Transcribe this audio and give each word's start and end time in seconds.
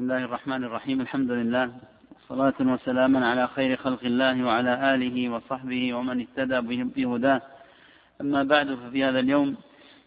بسم 0.00 0.10
الله 0.10 0.24
الرحمن 0.24 0.64
الرحيم. 0.64 1.00
الحمد 1.00 1.30
لله. 1.30 1.72
صلاة 2.28 2.54
وسلاما 2.60 3.26
على 3.30 3.48
خير 3.48 3.76
خلق 3.76 4.04
الله 4.04 4.44
وعلى 4.44 4.94
آله 4.94 5.28
وصحبه 5.28 5.94
ومن 5.94 6.20
اهتدى 6.20 6.60
بهداه. 6.96 7.42
أما 8.20 8.42
بعد 8.42 8.74
ففي 8.74 9.04
هذا 9.04 9.18
اليوم 9.20 9.56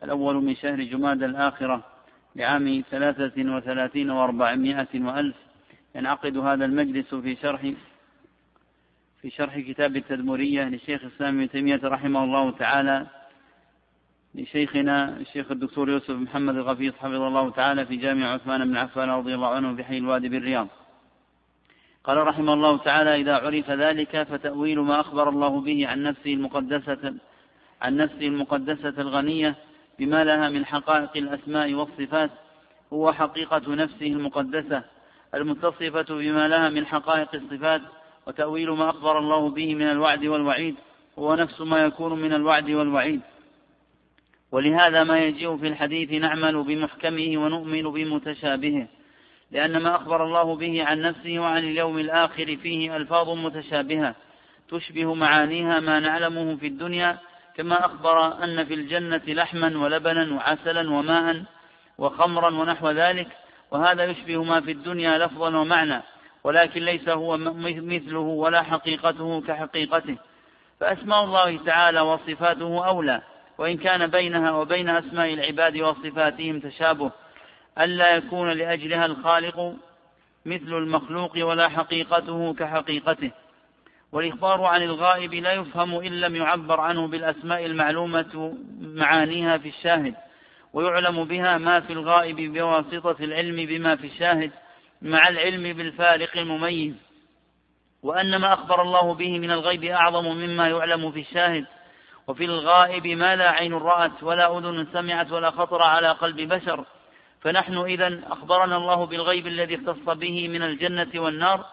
الأول 0.03 0.35
من 0.35 0.55
شهر 0.55 0.83
جماد 0.83 1.23
الآخرة 1.23 1.83
لعام 2.36 2.83
ثلاثة 2.91 3.55
وثلاثين 3.55 4.09
وأربعمائة 4.09 4.93
وألف. 4.95 5.36
ينعقد 5.96 6.37
هذا 6.37 6.65
المجلس 6.65 7.15
في 7.15 7.36
شرح 7.36 7.61
في 9.21 9.29
شرح 9.29 9.60
كتاب 9.60 9.96
التدمرية 9.96 10.64
للشيخ 10.64 11.04
الإسلام 11.04 11.37
ابن 11.37 11.50
تيمية 11.50 11.82
رحمه 11.83 12.23
الله 12.23 12.51
تعالى. 12.51 13.07
لشيخنا 14.36 15.18
الشيخ 15.18 15.52
الدكتور 15.52 15.89
يوسف 15.89 16.09
محمد 16.09 16.55
الغفيص 16.55 16.93
حفظه 16.93 17.28
الله 17.28 17.50
تعالى 17.50 17.86
في 17.86 17.96
جامع 17.96 18.33
عثمان 18.33 18.65
بن 18.65 18.78
عفان 18.78 19.09
رضي 19.09 19.36
الله 19.36 19.47
عنه 19.47 19.75
في 19.75 19.83
حي 19.83 19.97
الوادي 19.97 20.29
بالرياض. 20.29 20.68
قال 22.04 22.18
رحمه 22.18 22.54
الله 22.54 22.78
تعالى 22.78 23.15
إذا 23.15 23.36
عرف 23.36 23.71
ذلك 23.71 24.23
فتأويل 24.23 24.79
ما 24.79 25.00
أخبر 25.00 25.29
الله 25.29 25.61
به 25.61 25.87
عن 25.87 26.04
نفسه 26.04 26.33
المقدسة 26.33 27.14
عن 27.82 27.97
نفسه 27.97 28.28
المقدسة 28.28 29.01
الغنية 29.01 29.56
بما 30.00 30.23
لها 30.23 30.50
من 30.50 30.65
حقائق 30.65 31.18
الأسماء 31.18 31.73
والصفات 31.73 32.31
هو 32.94 33.14
حقيقة 33.14 33.75
نفسه 33.75 34.08
المقدسة 34.08 34.84
المتصفة 35.36 36.06
بما 36.09 36.47
لها 36.47 36.70
من 36.70 36.86
حقائق 36.86 37.36
الصفات 37.36 37.81
وتأويل 38.28 38.72
ما 38.72 38.89
أخبر 38.89 39.20
الله 39.20 39.50
به 39.50 39.75
من 39.75 39.92
الوعد 39.92 40.25
والوعيد 40.25 40.75
هو 41.20 41.36
نفس 41.36 41.61
ما 41.61 41.78
يكون 41.78 42.22
من 42.22 42.34
الوعد 42.34 42.70
والوعيد. 42.70 43.22
ولهذا 44.53 45.03
ما 45.03 45.20
يجيء 45.20 45.58
في 45.58 45.67
الحديث 45.67 46.12
نعمل 46.12 46.64
بمحكمه 46.64 47.38
ونؤمن 47.38 47.81
بمتشابهه 47.81 48.88
لأن 49.52 49.78
ما 49.78 49.95
أخبر 49.95 50.23
الله 50.23 50.56
به 50.56 50.84
عن 50.86 51.02
نفسه 51.02 51.40
وعن 51.40 51.64
اليوم 51.64 52.00
الآخر 52.00 52.58
فيه 52.58 52.95
ألفاظ 52.95 53.30
متشابهة 53.30 54.16
تشبه 54.70 55.14
معانيها 55.14 55.80
ما 55.80 56.00
نعلمه 56.00 56.56
في 56.56 56.68
الدنيا 56.68 57.18
كما 57.56 57.86
أخبر 57.86 58.44
أن 58.44 58.66
في 58.66 58.73
الجنة 58.73 59.22
لحما 59.28 59.78
ولبنا 59.78 60.36
وعسلا 60.36 60.92
وماء 60.92 61.44
وخمرا 61.98 62.50
ونحو 62.50 62.90
ذلك 62.90 63.28
وهذا 63.72 64.04
يشبه 64.04 64.44
ما 64.44 64.62
في 64.62 64.72
الدنيا 64.72 65.17
لفظا 65.17 65.58
ومعنى 65.58 66.02
ولكن 66.44 66.82
ليس 66.86 67.10
هو 67.10 67.38
مثله 67.38 68.20
ولا 68.20 68.62
حقيقته 68.64 69.42
كحقيقته. 69.42 70.17
فأسماء 70.80 71.23
الله 71.23 71.58
تعالى 71.58 72.02
وصفاته 72.02 72.88
أولى 72.88 73.22
وإن 73.58 73.78
كان 73.78 74.08
بينها 74.08 74.52
وبين 74.52 74.90
أسماء 74.90 75.34
العباد 75.34 75.78
وصفاتهم 75.78 76.59
تشابه 76.59 77.12
ألا 77.80 78.16
يكون 78.16 78.50
لأجلها 78.50 79.06
الخالق 79.06 79.76
مثل 80.45 80.73
المخلوق 80.73 81.45
ولا 81.45 81.70
حقيقته 81.70 82.54
كحقيقته. 82.54 83.32
والإخبار 84.12 84.64
عن 84.64 84.82
الغائب 84.82 85.34
لا 85.34 85.54
يفهم 85.54 85.95
إن 85.95 86.22
لم 86.22 86.36
يعبر 86.36 86.80
عنه 86.80 87.08
بالأسماء 87.08 87.66
المعلومة 87.66 88.58
معانيها 88.82 89.58
في 89.58 89.70
الشاهد 89.70 90.16
ويعلم 90.73 91.23
بها 91.23 91.58
ما 91.58 91.80
في 91.80 91.94
الغائب 91.94 92.36
بواسطة 92.36 93.16
العلم 93.20 93.56
بما 93.66 93.95
في 93.95 94.08
الشاهد 94.08 94.52
مع 95.02 95.28
العلم 95.28 95.78
بالفارق 95.78 96.38
المميز. 96.38 96.94
وأن 98.04 98.36
ما 98.36 98.54
أخبر 98.54 98.82
الله 98.82 99.14
به 99.14 99.40
من 99.40 99.52
الغيب 99.52 99.84
أعظم 99.84 100.26
مما 100.26 100.70
يعلم 100.70 101.12
في 101.12 101.20
الشاهد 101.20 101.66
وفي 102.28 102.46
الغائب 102.46 103.08
ما 103.08 103.36
لا 103.36 103.50
عين 103.52 103.74
رأت 103.74 104.24
ولا 104.24 104.58
أذن 104.58 104.88
سمعت 104.94 105.32
ولا 105.32 105.52
خطر 105.52 105.82
على 105.82 106.12
قلب 106.12 106.54
بشر. 106.54 106.86
فنحن 107.42 107.78
إذا 107.78 108.22
أخبرنا 108.32 108.78
الله 108.78 109.06
بالغيب 109.06 109.48
الذي 109.48 109.76
اختص 109.76 110.10
به 110.10 110.48
من 110.48 110.64
الجنة 110.64 111.12
والنار. 111.16 111.66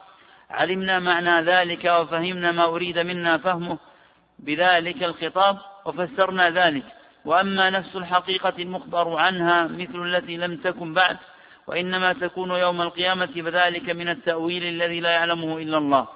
علمنا 0.51 0.98
معنى 0.98 1.41
ذلك 1.41 1.84
وفهمنا 1.84 2.53
ما 2.53 2.65
أريد 2.65 2.99
منا 2.99 3.39
فهمه 3.39 3.78
بذلك 4.39 5.03
الخطاب 5.03 5.59
وفسرنا 5.84 6.50
ذلك. 6.50 6.84
وأما 7.25 7.71
نفس 7.71 7.97
الحقيقة 7.97 8.55
المخبر 8.59 9.16
عنها 9.16 9.66
مثل 9.66 10.03
التي 10.03 10.37
لم 10.37 10.56
تكن 10.56 10.94
بعد 10.94 11.16
وإنما 11.66 12.12
تكون 12.12 12.50
يوم 12.50 12.83
القيامة 12.83 13.27
فذلك 13.27 13.91
من 13.91 14.09
التأويل 14.09 14.65
الذي 14.65 15.00
لا 15.00 15.10
يعلمه 15.10 15.59
إلا 15.59 15.78
الله. 15.78 16.09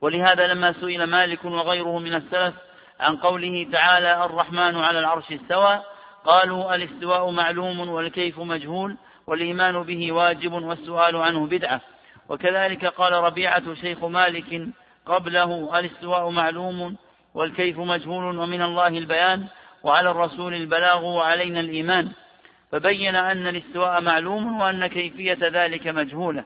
ولهذا 0.00 0.46
لما 0.46 0.72
سئل 0.72 1.04
مالك 1.04 1.44
وغيره 1.44 1.98
من 1.98 2.14
السلف 2.14 2.54
عن 3.00 3.16
قوله 3.16 3.66
تعالى 3.72 4.24
الرحمن 4.24 4.76
على 4.76 4.98
العرش 4.98 5.32
استوى 5.32 5.82
قالوا 6.24 6.74
الاستواء 6.74 7.30
معلوم 7.30 7.88
والكيف 7.88 8.38
مجهول 8.38 8.96
والإيمان 9.26 9.82
به 9.82 10.12
واجب 10.12 10.52
والسؤال 10.52 11.16
عنه 11.16 11.46
بدعة. 11.46 11.80
وكذلك 12.28 12.86
قال 12.86 13.12
ربيعة 13.12 13.74
شيخ 13.74 14.04
مالك 14.04 14.68
قبله 15.06 15.78
الاستواء 15.78 16.30
معلوم 16.30 16.96
والكيف 17.34 17.78
مجهول 17.78 18.38
ومن 18.38 18.62
الله 18.62 18.88
البيان 18.88 19.46
وعلى 19.82 20.10
الرسول 20.10 20.54
البلاغ 20.54 21.04
وعلينا 21.04 21.60
الإيمان. 21.60 22.12
فبين 22.72 23.16
أن 23.16 23.46
الاستواء 23.46 24.00
معلوم 24.00 24.60
وأن 24.60 24.86
كيفية 24.86 25.38
ذلك 25.42 25.86
مجهولة. 25.86 26.44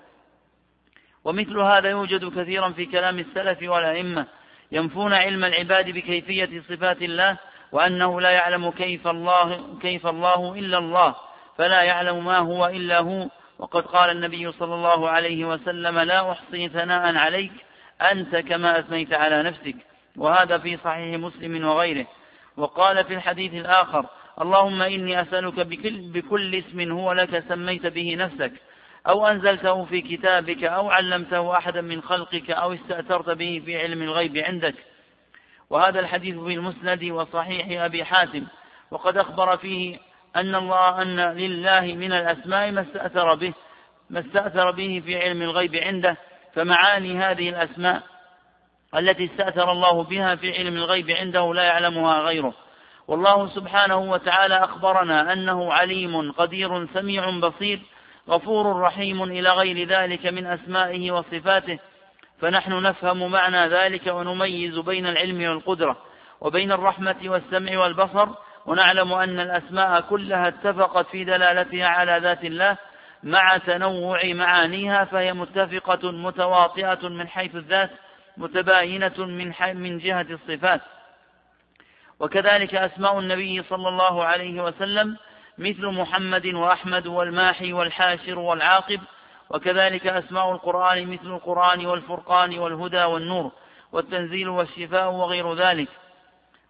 ومثل 1.24 1.58
هذا 1.58 1.90
يوجد 1.90 2.38
كثيرا 2.38 2.70
في 2.70 2.86
كلام 2.86 3.18
السلف 3.18 3.58
والأئمة 3.62 4.26
ينفون 4.74 5.12
علم 5.12 5.44
العباد 5.44 5.90
بكيفية 5.90 6.62
صفات 6.68 7.02
الله 7.02 7.38
وأنه 7.72 8.20
لا 8.20 8.30
يعلم 8.30 8.70
كيف 8.70 9.06
الله, 9.06 9.78
كيف 9.82 10.06
الله 10.06 10.54
إلا 10.58 10.78
الله 10.78 11.14
فلا 11.58 11.82
يعلم 11.82 12.24
ما 12.24 12.38
هو 12.38 12.66
إلا 12.66 12.98
هو. 12.98 13.28
وقد 13.58 13.82
قال 13.82 14.10
النبي 14.10 14.52
صلى 14.52 14.74
الله 14.74 15.08
عليه 15.08 15.44
وسلم 15.44 15.98
لا 15.98 16.32
أحصي 16.32 16.68
ثناء 16.68 17.16
عليك 17.16 17.52
أنت 18.02 18.36
كما 18.36 18.78
أثنيت 18.78 19.14
على 19.14 19.42
نفسك. 19.42 19.76
وهذا 20.16 20.58
في 20.58 20.76
صحيح 20.76 21.18
مسلم 21.18 21.66
وغيره. 21.66 22.06
وقال 22.56 23.04
في 23.04 23.14
الحديث 23.14 23.54
الآخر 23.54 24.06
اللهم 24.40 24.82
إني 24.82 25.22
أسألك 25.22 25.60
بكل, 25.60 26.10
بكل 26.10 26.54
اسم 26.54 26.92
هو 26.92 27.12
لك 27.12 27.44
سميت 27.48 27.86
به 27.86 28.14
نفسك 28.16 28.52
أو 29.06 29.26
أنزلته 29.26 29.84
في 29.84 30.00
كتابك 30.00 30.64
أو 30.64 30.90
علمته 30.90 31.56
أحدا 31.56 31.80
من 31.80 32.02
خلقك 32.02 32.50
أو 32.50 32.72
استأثرت 32.72 33.30
به 33.30 33.62
في 33.64 33.82
علم 33.82 34.02
الغيب 34.02 34.36
عندك. 34.36 34.74
وهذا 35.70 36.00
الحديث 36.00 36.34
في 36.38 36.54
المسند 36.54 37.04
وصحيح 37.04 37.82
أبي 37.82 38.04
حاتم. 38.04 38.46
وقد 38.90 39.16
أخبر 39.16 39.56
فيه 39.56 39.98
أن 40.36 40.54
الله 40.54 41.02
أن 41.02 41.20
لله 41.20 41.80
من 41.80 42.12
الأسماء 42.12 42.70
ما 42.70 42.80
استأثر 42.80 43.34
به 43.34 43.52
ما 44.10 44.20
استأثر 44.20 44.70
به 44.70 45.02
في 45.06 45.22
علم 45.22 45.42
الغيب 45.42 45.74
عنده. 45.74 46.16
فمعاني 46.54 47.18
هذه 47.18 47.48
الأسماء 47.48 48.02
التي 48.96 49.24
استأثر 49.24 49.72
الله 49.72 50.02
بها 50.02 50.34
في 50.34 50.52
علم 50.58 50.76
الغيب 50.76 51.10
عنده 51.10 51.54
لا 51.54 51.62
يعلمها 51.62 52.20
غيره. 52.20 52.54
والله 53.08 53.48
سبحانه 53.48 53.96
وتعالى 53.96 54.54
أخبرنا 54.54 55.32
أنه 55.32 55.72
عليم 55.72 56.32
قدير 56.32 56.86
سميع 56.94 57.30
بصير 57.30 57.82
غفور 58.28 58.80
رحيم 58.80 59.22
إلى 59.22 59.50
غير 59.50 59.88
ذلك 59.88 60.26
من 60.26 60.46
أسمائه 60.46 61.10
وصفاته 61.10 61.78
فنحن 62.40 62.82
نفهم 62.82 63.30
معنى 63.30 63.66
ذلك 63.66 64.06
ونميز 64.06 64.78
بين 64.78 65.06
العلم 65.06 65.50
والقدرة 65.50 65.96
وبين 66.40 66.72
الرحمة 66.72 67.16
والسمع 67.24 67.78
والبصر 67.78 68.28
ونعلم 68.66 69.12
أن 69.12 69.40
الأسماء 69.40 70.00
كلها 70.00 70.48
اتفقت 70.48 71.06
في 71.06 71.24
دلالتها 71.24 71.86
على 71.86 72.18
ذات 72.22 72.44
الله 72.44 72.76
مع 73.22 73.56
تنوع 73.56 74.20
معانيها 74.24 75.04
فهي 75.04 75.32
متفقة 75.32 76.12
متواطئة 76.12 77.08
من 77.08 77.28
حيث 77.28 77.54
الذات 77.54 77.90
متباينة 78.36 79.12
من, 79.18 79.52
من 79.74 79.98
جهة 79.98 80.26
الصفات. 80.30 80.80
وكذلك 82.20 82.74
أسماء 82.74 83.18
النبي 83.18 83.62
صلى 83.62 83.88
الله 83.88 84.24
عليه 84.24 84.62
وسلم 84.62 85.16
مثل 85.58 85.86
محمد 85.86 86.46
وأحمد 86.46 87.06
والماحي 87.06 87.72
والحاشر 87.72 88.38
والعاقب 88.38 89.00
وكذلك 89.50 90.06
أسماء 90.06 90.52
القرآن 90.52 91.06
مثل 91.10 91.26
القرآن 91.26 91.86
والفرقان 91.86 92.58
والهدى 92.58 93.04
والنور 93.04 93.52
والتنزيل 93.92 94.48
والشفاء 94.48 95.12
وغير 95.12 95.54
ذلك. 95.54 95.88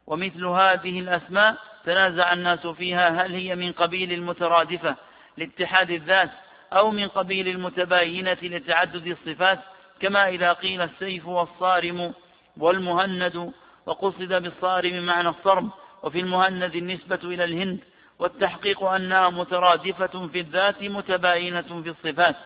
ومثل 0.06 0.44
هذه 0.44 1.00
الأسماء 1.00 1.56
تنازع 1.84 2.32
الناس 2.32 2.66
فيها 2.66 3.08
هل 3.08 3.34
هي 3.34 3.54
من 3.54 3.72
قبيل 3.72 4.12
المترادفة 4.12 4.96
لاتحاد 5.36 5.90
الذات 5.90 6.30
أو 6.72 6.90
من 6.90 7.08
قبيل 7.08 7.48
المتباينة 7.48 8.38
لتعدد 8.42 9.06
الصفات 9.06 9.60
كما 10.00 10.28
إذا 10.28 10.52
قيل 10.52 10.82
السيف 10.82 11.26
والصارم 11.26 12.14
والمهند 12.56 13.52
وقصد 13.86 14.42
بالصارم 14.42 15.06
معنى 15.06 15.28
الصرم 15.28 15.70
وفي 16.02 16.20
المهند 16.20 16.76
النسبة 16.76 17.18
إلى 17.24 17.44
الهند 17.44 17.78
والتحقيق 18.18 18.84
أنها 18.84 19.30
مترادفة 19.30 20.28
في 20.28 20.40
الذات 20.40 20.82
متباينة 20.82 21.82
في 21.82 21.90
الصفات. 21.90 22.36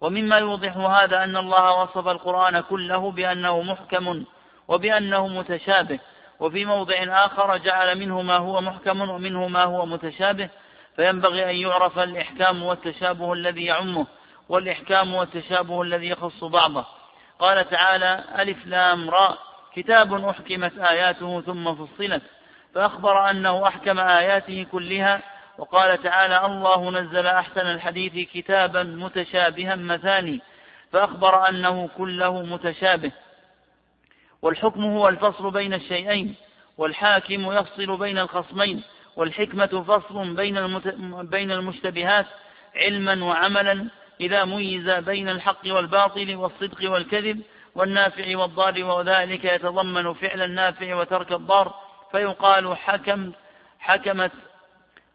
ومما 0.00 0.38
يوضح 0.38 0.76
هذا 0.76 1.24
أن 1.24 1.36
الله 1.36 1.82
وصف 1.82 2.08
القرآن 2.08 2.60
كله 2.60 3.10
بأنه 3.10 3.62
محكم 3.62 4.24
وبأنه 4.68 5.28
متشابه. 5.28 5.98
وفي 6.40 6.64
موضع 6.64 6.94
آخر 7.08 7.56
جعل 7.56 7.98
منه 7.98 8.22
ما 8.22 8.36
هو 8.36 8.60
محكم 8.60 9.00
ومنه 9.00 9.48
ما 9.48 9.64
هو 9.64 9.86
متشابه. 9.86 10.48
فينبغي 10.96 11.50
أن 11.50 11.56
يعرف 11.56 11.98
الإحكام 11.98 12.62
والتشابه 12.62 13.32
الذي 13.32 13.64
يعمه 13.64 14.06
والإحكام 14.48 15.14
والتشابه 15.14 15.82
الذي 15.82 16.08
يخص 16.08 16.44
بعضه. 16.44 16.84
قال 17.38 17.70
تعالى 17.70 18.24
ألف 18.38 18.66
لام 18.66 19.10
راء 19.10 19.38
كتاب 19.74 20.24
أحكمت 20.24 20.78
آياته 20.78 21.40
ثم 21.40 21.74
فصلت. 21.74 22.22
فأخبر 22.78 23.30
أنه 23.30 23.68
أحكم 23.68 23.98
آياته 23.98 24.66
كلها 24.72 25.22
وقال 25.58 26.02
تعالى 26.02 26.46
الله 26.46 26.90
نزل 26.90 27.26
أحسن 27.26 27.60
الحديث 27.60 28.28
كتابا 28.30 28.82
متشابها 28.82 29.76
مثاني 29.76 30.40
فأخبر 30.92 31.48
أنه 31.48 31.88
كله 31.98 32.42
متشابه 32.42 33.12
والحكم 34.42 34.84
هو 34.84 35.08
الفصل 35.08 35.50
بين 35.50 35.74
الشيئين 35.74 36.34
والحاكم 36.78 37.52
يفصل 37.52 37.98
بين 37.98 38.18
الخصمين 38.18 38.82
والحكمة 39.16 39.84
فصل 39.88 40.34
بين, 40.34 40.58
المت... 40.58 40.88
بين 41.30 41.52
المشتبهات 41.52 42.26
علما 42.76 43.24
وعملا 43.24 43.88
إذا 44.20 44.44
ميز 44.44 44.90
بين 44.90 45.28
الحق 45.28 45.66
والباطل 45.66 46.36
والصدق 46.36 46.90
والكذب 46.90 47.42
والنافع 47.74 48.38
والضار 48.38 48.84
وذلك 48.84 49.44
يتضمن 49.44 50.12
فعل 50.14 50.42
النافع 50.42 50.94
وترك 50.94 51.32
الضار 51.32 51.87
فيقال 52.12 52.76
حكم 52.76 53.32
حكمت 53.80 54.32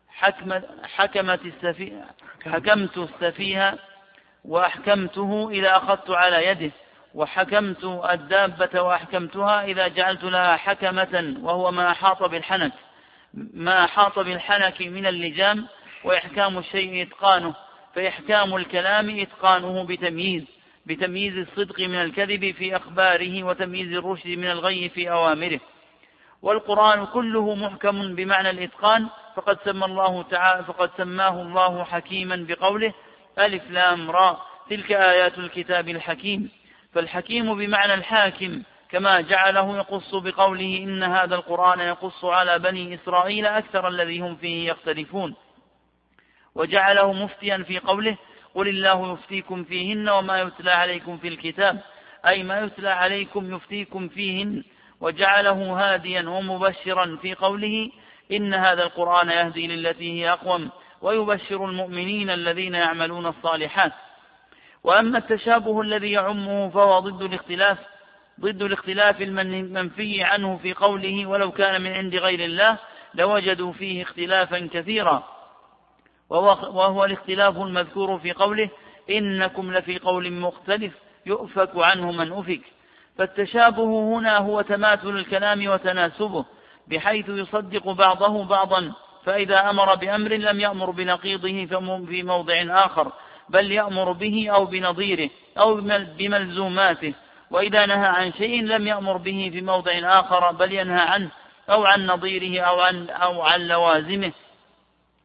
حكمت 0.10 0.64
حكمت 0.84 1.40
السفيه 1.46 2.06
حكمت 2.46 2.98
السفيه 2.98 3.78
وأحكمته 4.46 5.50
إذا 5.52 5.78
أخذت 5.78 6.10
على 6.10 6.48
يده 6.48 6.72
وحكمت 7.14 7.84
الدابة 8.12 8.82
وأحكمتها 8.82 9.64
إذا 9.66 9.88
جعلت 9.88 10.24
لها 10.24 10.56
حكمة 10.58 11.36
وهو 11.42 11.72
ما 11.72 11.92
أحاط 11.92 12.24
بالحنك 12.24 12.72
ما 13.34 13.86
أحاط 13.86 14.20
بالحنك 14.20 14.82
من 14.82 15.06
اللجام 15.06 15.68
وإحكام 16.04 16.58
الشيء 16.58 17.02
إتقانه 17.02 17.56
فإحكام 17.96 18.56
الكلام 18.56 19.20
إتقانه 19.20 19.84
بتمييز 19.84 20.44
بتمييز 20.86 21.38
الصدق 21.38 21.80
من 21.80 21.96
الكذب 21.96 22.52
في 22.52 22.76
أخباره 22.76 23.44
وتمييز 23.44 23.94
الرشد 23.94 24.28
من 24.28 24.52
الغي 24.52 24.90
في 24.90 25.12
أوامره. 25.12 25.60
والقرآن 26.44 27.06
كله 27.06 27.56
محكم 27.56 28.16
بمعنى 28.16 28.50
الإتقان 28.50 29.08
فقد 29.36 29.58
سمى 29.66 29.86
الله 29.86 30.24
تعالى 30.24 30.64
فقد 30.64 30.90
سماه 30.98 31.42
الله 31.42 31.84
حكيما 31.84 32.46
بقوله 32.50 32.94
ألف 33.40 33.72
لام 33.72 34.12
راء 34.12 34.46
تلك 34.70 34.92
آيات 34.92 35.38
الكتاب 35.38 35.90
الحكيم. 35.90 36.50
فالحكيم 36.94 37.56
بمعنى 37.58 37.94
الحاكم 37.94 38.62
كما 38.90 39.22
جعله 39.22 39.78
يقص 39.78 40.16
بقوله 40.16 40.78
إن 40.84 41.04
هذا 41.04 41.36
القرآن 41.36 41.80
يقص 41.80 42.26
على 42.26 42.60
بني 42.60 42.96
إسرائيل 42.96 43.46
أكثر 43.46 43.88
الذي 43.88 44.20
هم 44.20 44.36
فيه 44.36 44.70
يختلفون. 44.70 45.36
وجعله 46.56 47.14
مفتيا 47.14 47.58
في 47.68 47.80
قوله 47.80 48.18
قل 48.56 48.68
الله 48.68 49.14
يفتيكم 49.14 49.64
فيهن 49.64 50.10
وما 50.10 50.42
يتلى 50.42 50.72
عليكم 50.72 51.18
في 51.18 51.28
الكتاب 51.28 51.82
أي 52.28 52.44
ما 52.44 52.60
يتلى 52.60 52.90
عليكم 52.90 53.56
يفتيكم 53.56 54.10
فيهن. 54.10 54.64
وجعله 55.02 55.80
هاديا 55.80 56.30
ومبشرا 56.30 57.18
في 57.22 57.34
قوله 57.34 57.92
إن 58.32 58.54
هذا 58.54 58.84
القرآن 58.84 59.30
يهدي 59.30 59.68
للتي 59.68 60.22
هي 60.22 60.30
أقوم 60.30 60.70
ويبشر 61.02 61.66
المؤمنين 61.66 62.30
الذين 62.30 62.76
يعملون 62.76 63.26
الصالحات. 63.26 63.92
وأما 64.84 65.18
التشابه 65.18 65.82
الذي 65.82 66.12
يعمه 66.12 66.70
فهو 66.70 67.00
ضد 67.00 67.22
الاختلاف 67.22 67.78
ضد 68.40 68.62
الاختلاف 68.62 69.22
المنفي 69.22 70.24
عنه 70.24 70.58
في 70.58 70.74
قوله 70.74 71.26
ولو 71.28 71.52
كان 71.52 71.82
من 71.82 71.92
عند 71.92 72.16
غير 72.16 72.40
الله 72.40 72.78
لوجدوا 73.14 73.74
فيه 73.74 74.04
اختلافا 74.04 74.70
كثيرا. 74.74 75.24
وهو 76.30 77.06
الاختلاف 77.06 77.58
المذكور 77.58 78.20
في 78.20 78.32
قوله 78.32 78.70
إنكم 79.10 79.74
لفي 79.74 80.00
قول 80.00 80.34
مختلف 80.34 80.94
يؤفك 81.26 81.72
عنه 81.76 82.12
من 82.12 82.32
أفك. 82.32 82.62
فالتشابه 83.18 84.18
هنا 84.18 84.38
هو 84.38 84.62
تماثل 84.62 85.10
الكلام 85.10 85.68
وتناسبه 85.68 86.46
بحيث 86.88 87.30
يصدق 87.30 87.90
بعضه 87.90 88.46
بعضا 88.46 88.94
فإذا 89.26 89.70
أمر 89.70 89.96
بأمر 89.96 90.34
لم 90.34 90.60
يأمر 90.60 90.92
بنقيضه 90.92 91.68
في 92.06 92.24
موضع 92.24 92.54
آخر 92.70 93.12
بل 93.50 93.72
يأمر 93.72 94.12
به 94.12 94.50
أو 94.50 94.66
بنظيره 94.66 95.30
أو 95.58 95.82
بملزوماته 96.18 97.14
وإذا 97.52 97.86
نهى 97.86 98.08
عن 98.08 98.34
شيء 98.34 98.64
لم 98.64 98.88
يأمر 98.88 99.18
به 99.18 99.50
في 99.54 99.62
موضع 99.62 99.92
آخر 99.92 100.52
بل 100.52 100.74
ينهى 100.74 101.02
عنه 101.02 101.30
أو 101.70 101.86
عن 101.86 102.08
نظيره 102.08 102.62
أو 102.62 102.80
عن, 102.80 103.10
أو 103.10 103.42
عن 103.42 103.68
لوازمه. 103.68 104.32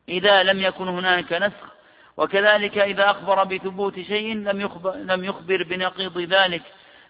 إذا 0.08 0.42
لم 0.42 0.60
يكن 0.60 0.88
هناك 0.88 1.32
نسخ 1.32 1.68
وكذلك 2.16 2.78
إذا 2.78 3.10
أخبر 3.10 3.44
بثبوت 3.44 4.00
شيء 4.00 4.34
لم 4.34 4.60
يخبر, 4.60 4.94
لم 4.96 5.24
يخبر 5.24 5.62
بنقيض 5.62 6.18
ذلك. 6.18 6.62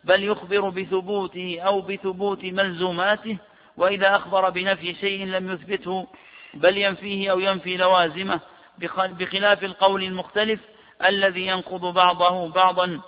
بل 0.08 0.25
يخبر 0.25 0.69
بثبوته 0.69 1.60
أو 1.60 1.81
بثبوت 1.81 2.44
ملزوماته 2.44 3.37
وإذا 3.76 4.16
أخبر 4.16 4.50
بنفي 4.50 4.94
شيء 4.94 5.26
لم 5.26 5.52
يثبته 5.52 6.06
بل 6.55 6.76
ينفيه 6.78 7.31
أو 7.31 7.38
ينفي 7.38 7.76
لوازمه 7.76 8.40
بخلاف 9.19 9.64
القول 9.64 10.02
المختلف 10.02 10.60
الذي 11.05 11.46
ينقض 11.46 11.94
بعضه 11.94 12.49
بعضا 12.49 13.00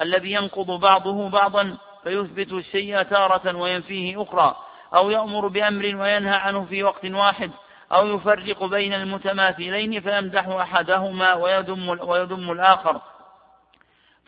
الذي 0.00 0.32
ينقض 0.32 0.80
بعضه 0.80 1.28
بعضا 1.28 1.76
فيثبت 2.04 2.52
الشيء 2.52 3.02
تارة 3.02 3.56
وينفيه 3.56 4.22
أخرى 4.22 4.56
أو 4.94 5.10
يأمر 5.10 5.48
بأمر 5.48 5.84
وينهى 5.84 6.34
عنه 6.34 6.64
في 6.64 6.82
وقت 6.82 7.04
واحد 7.04 7.50
أو 7.92 8.06
يفرق 8.06 8.64
بين 8.64 8.92
المتماثلين 8.94 10.00
فيمدح 10.00 10.48
أحدهما 10.48 11.34
ويذم, 11.34 11.88
ويذم 11.88 12.50
الآخر. 12.50 13.00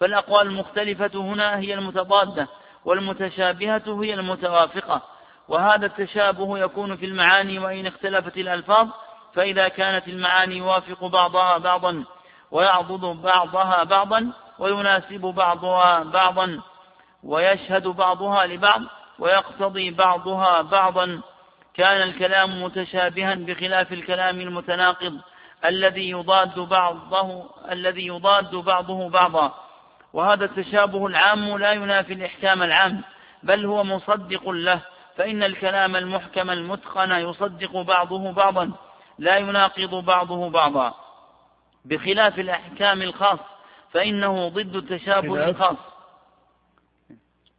فالأقوال 0.01 0.47
المختلفة 0.47 1.11
هنا 1.15 1.59
هي 1.59 1.75
المتضادة 1.75 2.49
والمتشابهة 2.85 4.03
هي 4.03 4.15
المتوافقة 4.15 5.03
وهذا 5.49 5.87
التشابه 5.87 6.59
يكون 6.59 6.97
في 6.97 7.07
المعاني 7.07 7.59
وإن 7.59 7.87
اختلفت 7.87 8.37
الألفاظ 8.37 8.89
فإذا 9.35 9.69
كانت 9.69 10.09
المعاني 10.09 10.57
يوافق 10.57 11.07
بعضها 11.07 11.59
بعضا 11.59 12.05
ويعضد 12.51 13.23
بعضها 13.23 13.85
بعضا 13.85 14.33
ويناسب 14.59 15.21
بعضها 15.21 16.03
بعضا 16.03 16.61
ويشهد 17.23 17.89
بعضها 17.89 18.47
لبعض 18.47 18.83
ويقتضي 19.19 19.91
بعضها 19.91 20.63
بعضا. 20.63 21.21
كان 21.75 22.03
الكلام 22.03 22.63
متشابها 22.63 23.35
بخلاف 23.35 23.93
الكلام 23.93 24.41
المتناقض 24.41 25.21
الذي 25.65 26.11
يضاد 26.11 26.59
بعضه 26.59 27.51
الذي 27.71 28.07
يضاد 28.07 28.55
بعضه 28.55 29.09
بعضا. 29.09 29.55
وهذا 30.13 30.45
التشابه 30.45 31.07
العام 31.07 31.59
لا 31.59 31.73
ينافي 31.73 32.13
الإحكام 32.13 32.63
العام 32.63 33.03
بل 33.43 33.67
هو 33.67 33.85
مصدق 33.85 34.49
له 34.49 34.81
فإن 35.17 35.43
الكلام 35.43 35.97
المحكم 35.97 36.51
المتقن 36.51 37.11
يصدق 37.13 37.81
بعضه 37.81 38.33
بعضا 38.33 38.73
لا 39.19 39.37
يناقض 39.37 40.05
بعضه 40.05 40.51
بعضا. 40.51 40.95
بخلاف 41.85 42.39
الأحكام 42.39 43.03
الخاص 43.03 43.39
فإنه 43.93 44.49
ضد 44.49 44.77
التشابه 44.77 45.49
الخاص. 45.51 45.77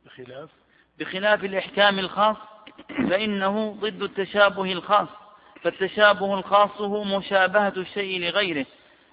بخلاف؟ 0.06 0.50
بخلاف 1.00 1.44
الإحكام 1.44 2.00
الخاص 2.00 2.38
فإنه 3.10 3.78
ضد 3.82 4.02
التشابه 4.02 4.72
الخاص. 4.72 5.08
فالتشابه 5.62 6.34
الخاص 6.34 6.82
هو 6.82 7.04
مشابهة 7.04 7.74
الشيء 7.78 8.20
لغيره. 8.22 8.66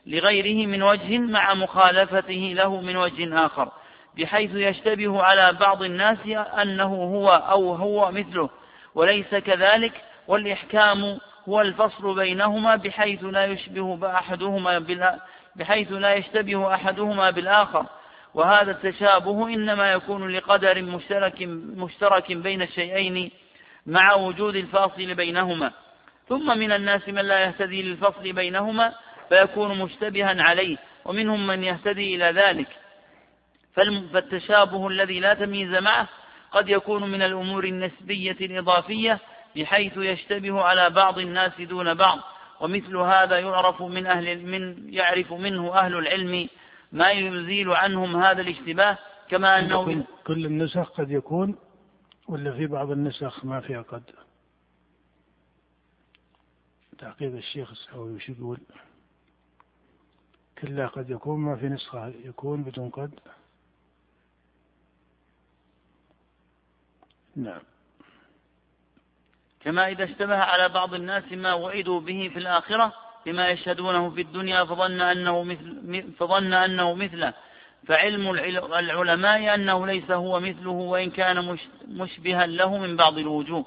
لغيره 0.07 0.67
من 0.67 0.83
وجه 0.83 1.19
مع 1.19 1.55
مخالفته 1.55 2.53
له 2.57 2.81
من 2.81 2.97
وجه 2.97 3.47
آخر 3.47 3.71
بحيث 4.19 4.51
يشتبه 4.55 5.23
على 5.23 5.53
بعض 5.61 5.83
الناس 5.83 6.19
أنه 6.63 6.95
هو 6.95 7.29
أو 7.31 7.75
هو 7.75 8.11
مثله 8.11 8.51
وليس 8.95 9.35
كذلك 9.35 9.93
والإحكام 10.29 11.19
هو 11.49 11.61
الفصل 11.61 12.15
بينهما 12.15 12.77
بحيث 12.77 13.25
لا 13.25 13.45
يشبه 13.45 14.17
أحدهما 14.19 14.79
بحيث 15.57 15.93
لا 15.93 16.15
يشتبه 16.15 16.75
أحدهما 16.75 17.31
بالآخر. 17.31 17.87
وهذا 18.35 18.71
التشابه 18.71 19.49
إنما 19.49 19.93
يكون 19.93 20.31
لقدر 20.31 20.83
مشترك, 20.83 21.43
مشترك 21.77 22.33
بين 22.33 22.63
الشيئين 22.63 23.31
مع 23.87 24.15
وجود 24.15 24.57
الفاصل 24.57 25.15
بينهما. 25.15 25.73
ثم 26.29 26.59
من 26.59 26.73
الناس 26.73 27.09
من 27.09 27.23
لا 27.23 27.41
يهتدي 27.45 27.83
للفصل 27.83 28.33
بينهما 28.33 28.93
فيكون 29.29 29.79
مشتبها 29.79 30.43
عليه 30.43 30.77
ومنهم 31.05 31.47
من 31.47 31.65
يهتدي 31.65 32.17
إلى 32.17 32.41
ذلك. 32.41 32.69
فالتشابه 34.13 34.89
الذي 34.89 35.21
لا 35.21 35.35
تمييز 35.35 35.71
معه 35.71 36.09
قد 36.53 36.69
يكون 36.69 37.11
من 37.11 37.23
الأمور 37.23 37.65
النسبية 37.65 38.37
الإضافية 38.41 39.19
بحيث 39.57 39.97
يشتبه 39.97 40.63
على 40.63 40.91
بعض 40.91 41.19
الناس 41.19 41.61
دون 41.61 41.95
بعض. 41.95 42.19
ومثل 42.61 42.97
هذا 42.97 43.39
يعرف 43.39 43.83
من 43.83 44.07
أهل 44.07 44.47
من 44.47 44.95
يعرف 44.95 45.33
منه 45.33 45.75
أهل 45.75 45.97
العلم 45.97 46.49
ما 46.93 47.11
يزيل 47.11 47.71
عنهم 47.71 48.17
هذا 48.17 48.41
الاشتباه 48.41 48.99
كما 49.29 49.59
أنه 49.59 50.05
كل 50.27 50.47
النسخ 50.47 50.91
قد 50.91 51.11
يكون 51.11 51.57
ولا 52.29 52.53
في 52.53 52.67
بعض 52.67 52.91
النسخ 52.91 53.45
ما 53.45 53.61
فيها 53.61 53.83
قد. 53.83 54.03
تعقيب 56.99 57.35
الشيخ 57.35 57.71
السعوي 57.71 58.15
وش 58.15 58.29
يقول؟ 58.29 58.59
كلا 60.59 60.87
قد 60.87 61.11
يكون 61.11 61.41
ما 61.41 61.57
في 61.57 61.69
نسخة 61.69 62.13
يكون 62.25 62.63
بدون 62.63 62.91
قد. 62.91 63.11
نعم. 67.37 67.61
كما 69.61 69.89
إذا 69.89 70.05
اشتبه 70.05 70.37
على 70.37 70.69
بعض 70.69 70.95
الناس 70.95 71.33
ما 71.33 71.55
وعدوا 71.55 72.01
به 72.01 72.31
في 72.33 72.39
الآخرة 72.39 72.93
بما 73.27 73.49
يشهدونه 73.49 74.11
في 74.11 74.21
الدنيا 74.21 74.65
فظن 74.65 75.01
أنه 75.01 75.43
مثل 75.43 76.13
فظن 76.19 76.53
أنه 76.53 76.95
مثله. 76.95 77.33
فعلم 77.87 78.31
العلماء 78.31 79.55
أنه 79.55 79.87
ليس 79.87 80.11
هو 80.11 80.41
مثله 80.41 80.71
وإن 80.71 81.11
كان 81.11 81.59
مشبها 81.89 82.47
له 82.47 82.79
من 82.79 82.97
بعض 82.97 83.19
الوجوه. 83.19 83.67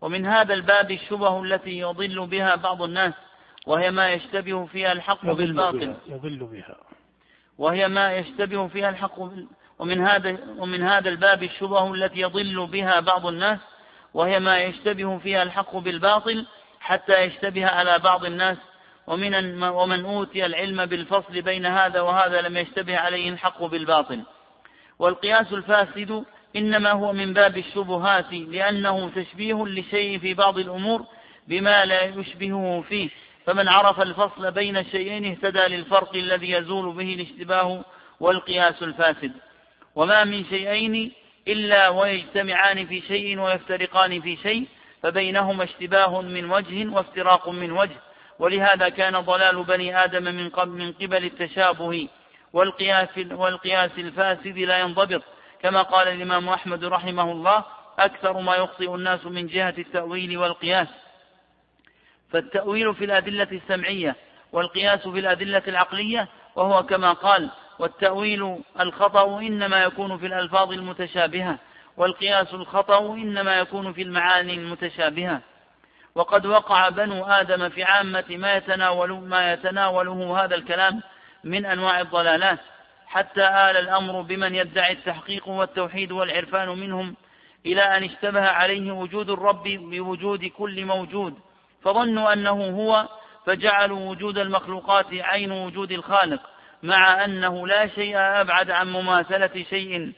ومن 0.00 0.26
هذا 0.26 0.54
الباب 0.54 0.90
الشبه 0.90 1.42
التي 1.42 1.78
يضل 1.78 2.26
بها 2.26 2.56
بعض 2.56 2.82
الناس 2.82 3.14
وهي 3.66 3.90
ما 3.90 4.12
يشتبه 4.12 4.66
فيها 4.66 4.92
الحق 4.92 5.26
بالباطل. 5.26 5.94
يضل 6.08 6.38
بها. 6.38 6.76
وهي 7.58 7.88
ما 7.88 8.16
يشتبه 8.16 8.68
فيها 8.68 8.90
الحق 8.90 9.18
ومن 9.78 10.06
هذا 10.06 10.38
ومن 10.58 10.82
هذا 10.82 11.08
الباب 11.08 11.42
الشبه 11.42 11.94
التي 11.94 12.20
يضل 12.20 12.66
بها 12.66 13.00
بعض 13.00 13.26
الناس 13.26 13.58
وهي 14.14 14.40
ما 14.40 14.58
يشتبه 14.58 15.18
فيها 15.18 15.42
الحق 15.42 15.76
بالباطل 15.76 16.46
حتى 16.80 17.22
يشتبه 17.22 17.66
على 17.66 17.98
بعض 17.98 18.24
الناس. 18.24 18.56
ومن 19.06 19.62
ومن 19.62 20.04
أوتي 20.04 20.46
العلم 20.46 20.86
بالفصل 20.86 21.42
بين 21.42 21.66
هذا 21.66 22.00
وهذا 22.00 22.40
لم 22.40 22.56
يشتبه 22.56 22.96
عليه 22.96 23.28
الحق 23.28 23.64
بالباطل. 23.64 24.22
والقياس 24.98 25.52
الفاسد 25.52 26.24
إنما 26.56 26.90
هو 26.90 27.12
من 27.12 27.32
باب 27.32 27.58
الشبهات 27.58 28.32
لأنه 28.32 29.10
تشبيه 29.10 29.64
لشيء 29.66 30.18
في 30.18 30.34
بعض 30.34 30.58
الأمور 30.58 31.06
بما 31.48 31.84
لا 31.84 32.02
يشبهه 32.02 32.84
فيه. 32.88 33.10
فمن 33.46 33.68
عرف 33.68 34.00
الفصل 34.00 34.50
بين 34.50 34.76
الشيئين 34.76 35.24
اهتدى 35.24 35.76
للفرق 35.76 36.14
الذي 36.14 36.50
يزول 36.50 36.94
به 36.94 37.14
الاشتباه 37.14 37.84
والقياس 38.20 38.82
الفاسد. 38.82 39.32
وما 39.94 40.24
من 40.24 40.44
شيئين 40.44 41.12
إلا 41.48 41.88
ويجتمعان 41.88 42.86
في 42.86 43.00
شيء 43.00 43.40
ويفترقان 43.40 44.20
في 44.20 44.36
شيء 44.36 44.66
فبينهما 45.02 45.64
اشتباه 45.64 46.20
من 46.20 46.50
وجه 46.50 46.88
وافتراق 46.88 47.48
من 47.48 47.72
وجه. 47.72 47.96
ولهذا 48.38 48.88
كان 48.88 49.20
ضلال 49.20 49.64
بني 49.64 50.04
آدم 50.04 50.24
من 50.24 50.48
قبل, 50.50 50.70
من 50.70 50.92
قبل 50.92 51.24
التشابه 51.24 52.08
والقياس, 52.52 53.08
والقياس 53.30 53.90
الفاسد 53.98 54.58
لا 54.58 54.78
ينضبط. 54.78 55.22
كما 55.62 55.82
قال 55.82 56.08
الإمام 56.08 56.48
أحمد 56.48 56.84
رحمه 56.84 57.32
الله 57.32 57.64
أكثر 57.98 58.40
ما 58.40 58.56
يخطئ 58.56 58.94
الناس 58.94 59.26
من 59.26 59.46
جهة 59.46 59.74
التأويل 59.78 60.38
والقياس. 60.38 60.88
فالتأويل 62.34 62.94
في 62.94 63.04
الأدلة 63.04 63.48
السمعية 63.52 64.16
والقياس 64.52 65.08
في 65.08 65.18
الأدلة 65.18 65.62
العقلية 65.68 66.28
وهو 66.56 66.82
كما 66.82 67.12
قال 67.12 67.50
والتأويل 67.78 68.58
الخطأ 68.80 69.38
إنما 69.38 69.82
يكون 69.82 70.18
في 70.18 70.26
الألفاظ 70.26 70.72
المتشابهة 70.72 71.58
والقياس 71.96 72.54
الخطأ 72.54 73.14
إنما 73.14 73.58
يكون 73.58 73.92
في 73.92 74.02
المعاني 74.02 74.54
المتشابهة 74.54 75.40
وقد 76.14 76.46
وقع 76.46 76.88
بنو 76.88 77.24
آدم 77.24 77.68
في 77.68 77.84
عامة 77.84 78.24
ما 78.30 78.54
يتناول 78.54 79.12
ما 79.12 79.52
يتناوله 79.52 80.44
هذا 80.44 80.54
الكلام 80.54 81.02
من 81.44 81.66
أنواع 81.66 82.00
الضلالات 82.00 82.58
حتى 83.06 83.42
آل 83.42 83.76
الأمر 83.76 84.20
بمن 84.20 84.54
يدعي 84.54 84.92
التحقيق 84.92 85.48
والتوحيد 85.48 86.12
والعرفان 86.12 86.68
منهم 86.68 87.16
إلى 87.66 87.82
أن 87.82 88.04
اشتبه 88.04 88.48
عليه 88.48 88.92
وجود 88.92 89.30
الرب 89.30 89.62
بوجود 89.64 90.44
كل 90.44 90.84
موجود 90.84 91.34
فظنوا 91.84 92.32
أنه 92.32 92.76
هو 92.76 93.08
فجعلوا 93.46 94.10
وجود 94.10 94.38
المخلوقات 94.38 95.06
عين 95.10 95.52
وجود 95.52 95.92
الخالق 95.92 96.40
مع 96.82 97.24
أنه 97.24 97.66
لا 97.66 97.88
شيء 97.88 98.16
أبعد 98.16 98.70
عن 98.70 98.92
مماثلة 98.92 99.64
شيء 99.70 100.12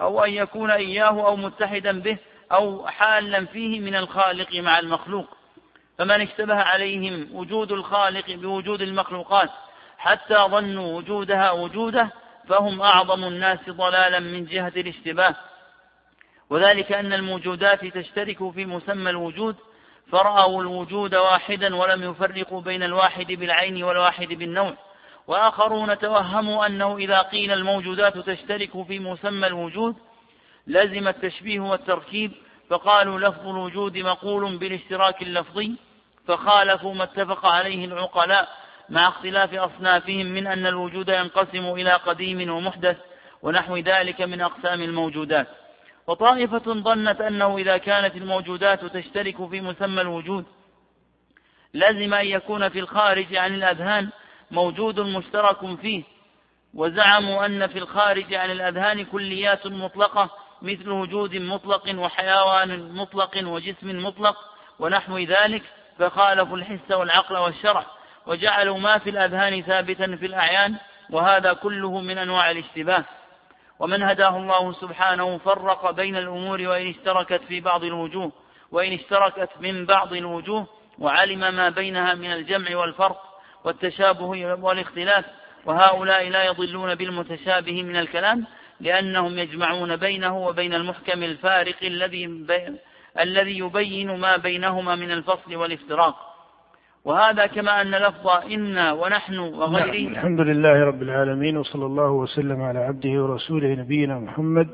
أو 0.00 0.24
أن 0.24 0.32
يكون 0.32 0.70
إياه 0.70 1.26
أو 1.26 1.36
متحدا 1.36 2.00
به 2.00 2.18
أو 2.52 2.86
حالا 2.86 3.46
فيه 3.46 3.80
من 3.80 3.96
الخالق 3.96 4.54
مع 4.54 4.78
المخلوق. 4.78 5.36
فمن 5.98 6.20
اشتبه 6.20 6.54
عليهم 6.54 7.28
وجود 7.32 7.72
الخالق 7.72 8.30
بوجود 8.30 8.82
المخلوقات 8.82 9.50
حتى 9.98 10.34
ظنوا 10.34 10.96
وجودها 10.96 11.50
وجوده 11.50 12.10
فهم 12.48 12.82
أعظم 12.82 13.24
الناس 13.24 13.58
ضلالا 13.70 14.20
من 14.20 14.44
جهة 14.44 14.72
الاشتباه. 14.76 15.34
وذلك 16.50 16.92
أن 16.92 17.12
الموجودات 17.12 17.84
تشترك 17.84 18.52
في 18.52 18.66
مسمى 18.66 19.10
الوجود 19.10 19.56
فرأوا 20.12 20.62
الوجود 20.62 21.14
واحدا 21.14 21.76
ولم 21.76 22.10
يفرقوا 22.10 22.60
بين 22.60 22.82
الواحد 22.82 23.26
بالعين 23.26 23.84
والواحد 23.84 24.28
بالنوع 24.28 24.74
وآخرون 25.26 25.98
توهموا 25.98 26.66
أنه 26.66 26.96
إذا 26.96 27.22
قيل 27.22 27.52
الموجودات 27.52 28.18
تشترك 28.18 28.82
في 28.86 28.98
مسمى 28.98 29.46
الوجود 29.46 29.96
لزم 30.66 31.08
التشبيه 31.08 31.60
والتركيب 31.60 32.32
فقالوا 32.70 33.20
لفظ 33.20 33.48
الوجود 33.48 33.98
مقول 33.98 34.56
بالاشتراك 34.58 35.22
اللفظي 35.22 35.72
فخالفوا 36.28 36.94
ما 36.94 37.04
اتفق 37.04 37.46
عليه 37.46 37.84
العقلاء 37.84 38.48
مع 38.88 39.08
اختلاف 39.08 39.54
أصنافهم 39.54 40.26
من 40.26 40.46
أن 40.46 40.66
الوجود 40.66 41.08
ينقسم 41.08 41.64
إلى 41.72 41.92
قديم 41.92 42.50
ومحدث 42.50 42.96
ونحو 43.42 43.76
ذلك 43.76 44.20
من 44.22 44.40
أقسام 44.40 44.82
الموجودات. 44.82 45.46
وطائفة 46.06 46.58
ظنت 46.58 47.20
أنه 47.20 47.58
إذا 47.58 47.76
كانت 47.76 48.16
الموجودات 48.16 48.84
تشترك 48.84 49.48
في 49.48 49.60
مسمى 49.60 50.00
الوجود 50.00 50.44
لازم 51.74 52.14
أن 52.14 52.26
يكون 52.26 52.68
في 52.68 52.78
الخارج 52.78 53.36
عن 53.36 53.54
الأذهان 53.54 54.10
موجود 54.50 55.00
مشترك 55.00 55.80
فيه. 55.80 56.02
وزعموا 56.74 57.46
أن 57.46 57.66
في 57.66 57.78
الخارج 57.78 58.34
عن 58.34 58.50
الأذهان 58.50 59.04
كليات 59.04 59.66
مطلقة 59.66 60.30
مثل 60.62 60.88
وجود 60.88 61.36
مطلق 61.36 61.98
وحيوان 61.98 62.92
مطلق 62.92 63.30
وجسم 63.44 64.04
مطلق 64.06 64.36
ونحو 64.78 65.18
ذلك 65.18 65.62
فخالفوا 65.98 66.56
الحس 66.56 66.90
والعقل 66.90 67.36
والشرع. 67.36 67.86
وجعلوا 68.26 68.78
ما 68.78 68.98
في 68.98 69.10
الأذهان 69.10 69.62
ثابتا 69.62 70.16
في 70.16 70.26
الأعيان 70.26 70.76
وهذا 71.10 71.52
كله 71.52 72.00
من 72.00 72.18
أنواع 72.18 72.50
الاشتباه. 72.50 73.04
ومن 73.78 74.02
هداه 74.02 74.36
الله 74.36 74.72
سبحانه 74.72 75.38
فرق 75.38 75.90
بين 75.90 76.16
الأمور 76.16 76.62
وإن 76.62 76.88
اشتركت 76.90 77.40
في 77.48 77.60
بعض 77.60 77.84
الوجوه 77.84 78.32
وإن 78.72 78.92
اشتركت 78.92 79.48
من 79.60 79.86
بعض 79.86 80.12
الوجوه 80.12 80.66
وعلم 80.98 81.38
ما 81.54 81.68
بينها 81.68 82.14
من 82.14 82.32
الجمع 82.32 82.76
والفرق 82.76 83.22
والتشابه 83.64 84.54
والاختلاف 84.54 85.24
وهؤلاء 85.66 86.28
لا 86.28 86.44
يضلون 86.44 86.94
بالمتشابه 86.94 87.82
من 87.82 87.96
الكلام 87.96 88.46
لأنهم 88.80 89.38
يجمعون 89.38 89.96
بينه 89.96 90.38
وبين 90.38 90.74
المحكم 90.74 91.22
الفارق 91.22 91.76
الذي 91.82 92.46
الذي 93.20 93.58
يبين 93.58 94.16
ما 94.16 94.36
بينهما 94.36 94.94
من 94.94 95.12
الفصل 95.12 95.56
والافتراق. 95.56 96.31
وهذا 97.04 97.46
كما 97.46 97.82
أن 97.82 97.90
لفظ 97.90 98.26
إنا 98.28 98.92
ونحن 98.92 99.38
وغيره 99.38 100.08
نعم 100.08 100.12
الحمد 100.12 100.40
لله 100.40 100.84
رب 100.84 101.02
العالمين 101.02 101.56
وصلى 101.56 101.86
الله 101.86 102.10
وسلم 102.10 102.62
على 102.62 102.78
عبده 102.78 103.10
ورسوله 103.22 103.74
نبينا 103.74 104.18
محمد 104.18 104.68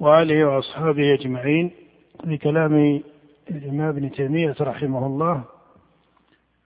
وآله 0.00 0.44
وأصحابه 0.44 1.14
أجمعين. 1.14 1.70
بكلام 2.24 3.02
الإمام 3.50 3.88
ابن 3.88 4.10
تيمية 4.10 4.54
رحمه 4.60 5.06
الله 5.06 5.44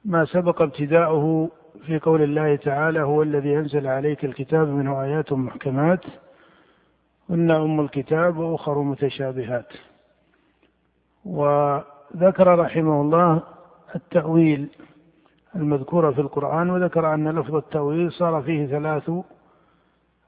ما 0.04 0.25
سبق 0.25 0.62
ابتداؤه 0.62 1.50
في 1.87 1.99
قول 1.99 2.23
الله 2.23 2.56
تعالى 2.56 3.00
هو 3.02 3.23
الذي 3.23 3.56
أنزل 3.56 3.87
عليك 3.87 4.25
الكتاب 4.25 4.68
منه 4.68 5.02
آيات 5.02 5.32
محكمات 5.32 6.04
هن 7.30 7.50
أم 7.50 7.80
الكتاب 7.80 8.37
وأخر 8.37 8.82
متشابهات. 8.82 9.73
وذكر 11.25 12.58
رحمه 12.58 13.00
الله 13.00 13.42
التأويل 13.95 14.69
المذكورة 15.55 16.11
في 16.11 16.21
القرآن 16.21 16.71
وذكر 16.71 17.14
أن 17.14 17.28
لفظ 17.28 17.55
التأويل 17.55 18.12
صار 18.12 18.43
فيه 18.43 18.66
ثلاث 18.66 19.11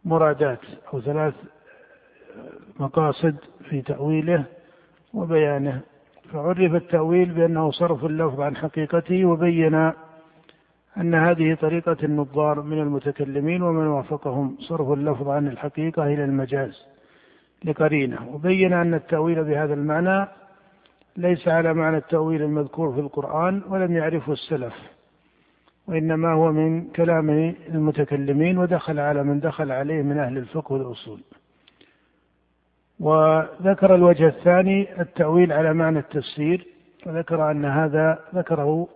مرادات 0.05 0.61
أو 0.95 1.01
ثلاث 1.01 1.35
مقاصد 2.81 3.37
في 3.69 3.83
تأويله 3.83 4.45
وبيانه. 5.15 5.81
فعرف 6.33 6.75
التأويل 6.75 7.33
بأنه 7.33 7.71
صرف 7.71 8.05
اللفظ 8.05 8.41
عن 8.41 8.57
حقيقته 8.57 9.25
وبين 9.25 9.75
أن 10.97 11.15
هذه 11.15 11.55
طريقة 11.55 11.97
النظار 12.03 12.63
من 12.63 12.81
المتكلمين 12.81 13.63
ومن 13.63 13.87
وافقهم 13.87 14.57
صرف 14.61 14.93
اللفظ 14.93 15.29
عن 15.29 15.49
الحقيقة 15.49 16.07
إلى 16.07 16.25
المجاز 16.25 16.87
لقرينة 17.65 18.35
وبين 18.35 18.73
أن 18.73 18.95
التأويل 18.95 19.45
بهذا 19.45 19.75
المعنى 19.75 20.29
ليس 21.19 21.49
على 21.49 21.75
معنى 21.75 21.97
التأويل 21.97 22.43
المذكور 22.43 22.93
في 22.93 23.01
القرآن 23.01 23.63
ولم 23.69 23.97
يعرفه 23.97 24.33
السلف 24.33 24.75
وإنما 25.87 26.33
هو 26.33 26.53
من 26.53 26.91
كلام 26.91 27.55
المتكلمين 27.69 28.59
ودخل 28.59 28.99
على 28.99 29.23
من 29.23 29.41
دخل 29.41 29.73
عليه 29.73 30.03
من 30.03 30.19
أهل 30.19 30.39
الفقه 30.39 30.73
والأصول. 30.73 31.21
وذكر 33.01 33.95
الوجه 33.95 34.27
الثاني 34.27 35.01
التأويل 35.01 35.53
على 35.53 35.75
معنى 35.75 35.99
التفسير 35.99 36.67
وذكر 37.07 37.51
أن 37.51 37.65
هذا 37.65 38.19
ذكره 38.35 38.89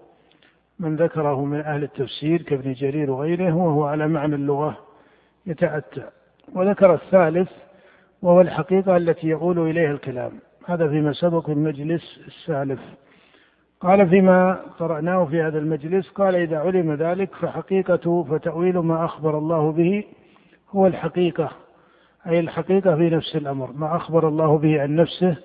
من 0.79 0.97
ذكره 0.97 1.45
من 1.45 1.61
أهل 1.61 1.83
التفسير 1.83 2.43
كابن 2.43 2.73
جرير 2.73 3.11
وغيره 3.11 3.57
وهو 3.57 3.85
على 3.85 4.09
معنى 4.09 4.35
اللغة 4.35 4.79
يتأتى 5.47 6.09
وذكر 6.55 6.95
الثالث 6.95 7.51
وهو 8.23 8.41
الحقيقة 8.41 8.97
التي 8.97 9.29
يقول 9.29 9.59
إليها 9.59 9.91
الكلام. 9.93 10.33
هذا 10.67 10.89
فيما 10.89 11.13
سبق 11.13 11.47
في 11.47 11.53
المجلس 11.53 12.21
السالف. 12.27 12.81
قال 13.81 14.09
فيما 14.09 14.61
قرأناه 14.79 15.25
في 15.25 15.43
هذا 15.43 15.59
المجلس 15.59 16.09
قال 16.09 16.37
إذا 16.37 16.59
علم 16.59 16.95
ذلك 16.95 17.35
فحقيقة 17.35 18.23
فتأويل 18.23 18.79
ما 18.79 19.05
أخبر 19.05 19.39
الله 19.39 19.73
به 19.73 20.05
هو 20.71 20.87
الحقيقة 20.87 21.51
أي 22.27 22.41
الحقيقة 22.41 22.97
في 22.97 23.11
نفس 23.11 23.37
الأمر. 23.37 23.73
ما 23.73 23.97
أخبر 23.97 24.29
الله 24.29 24.59
به 24.59 24.83
عن 24.83 24.97
نفسه 24.97 25.37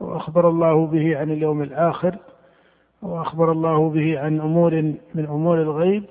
وأخبر 0.00 0.48
الله 0.48 0.86
به 0.86 1.18
عن 1.18 1.30
اليوم 1.30 1.62
الآخر 1.62 2.16
وأخبر 3.02 3.52
الله 3.52 3.90
به 3.90 4.20
عن 4.20 4.40
أمور 4.40 4.74
من 5.14 5.26
أمور 5.26 5.62
الغيب 5.62 6.04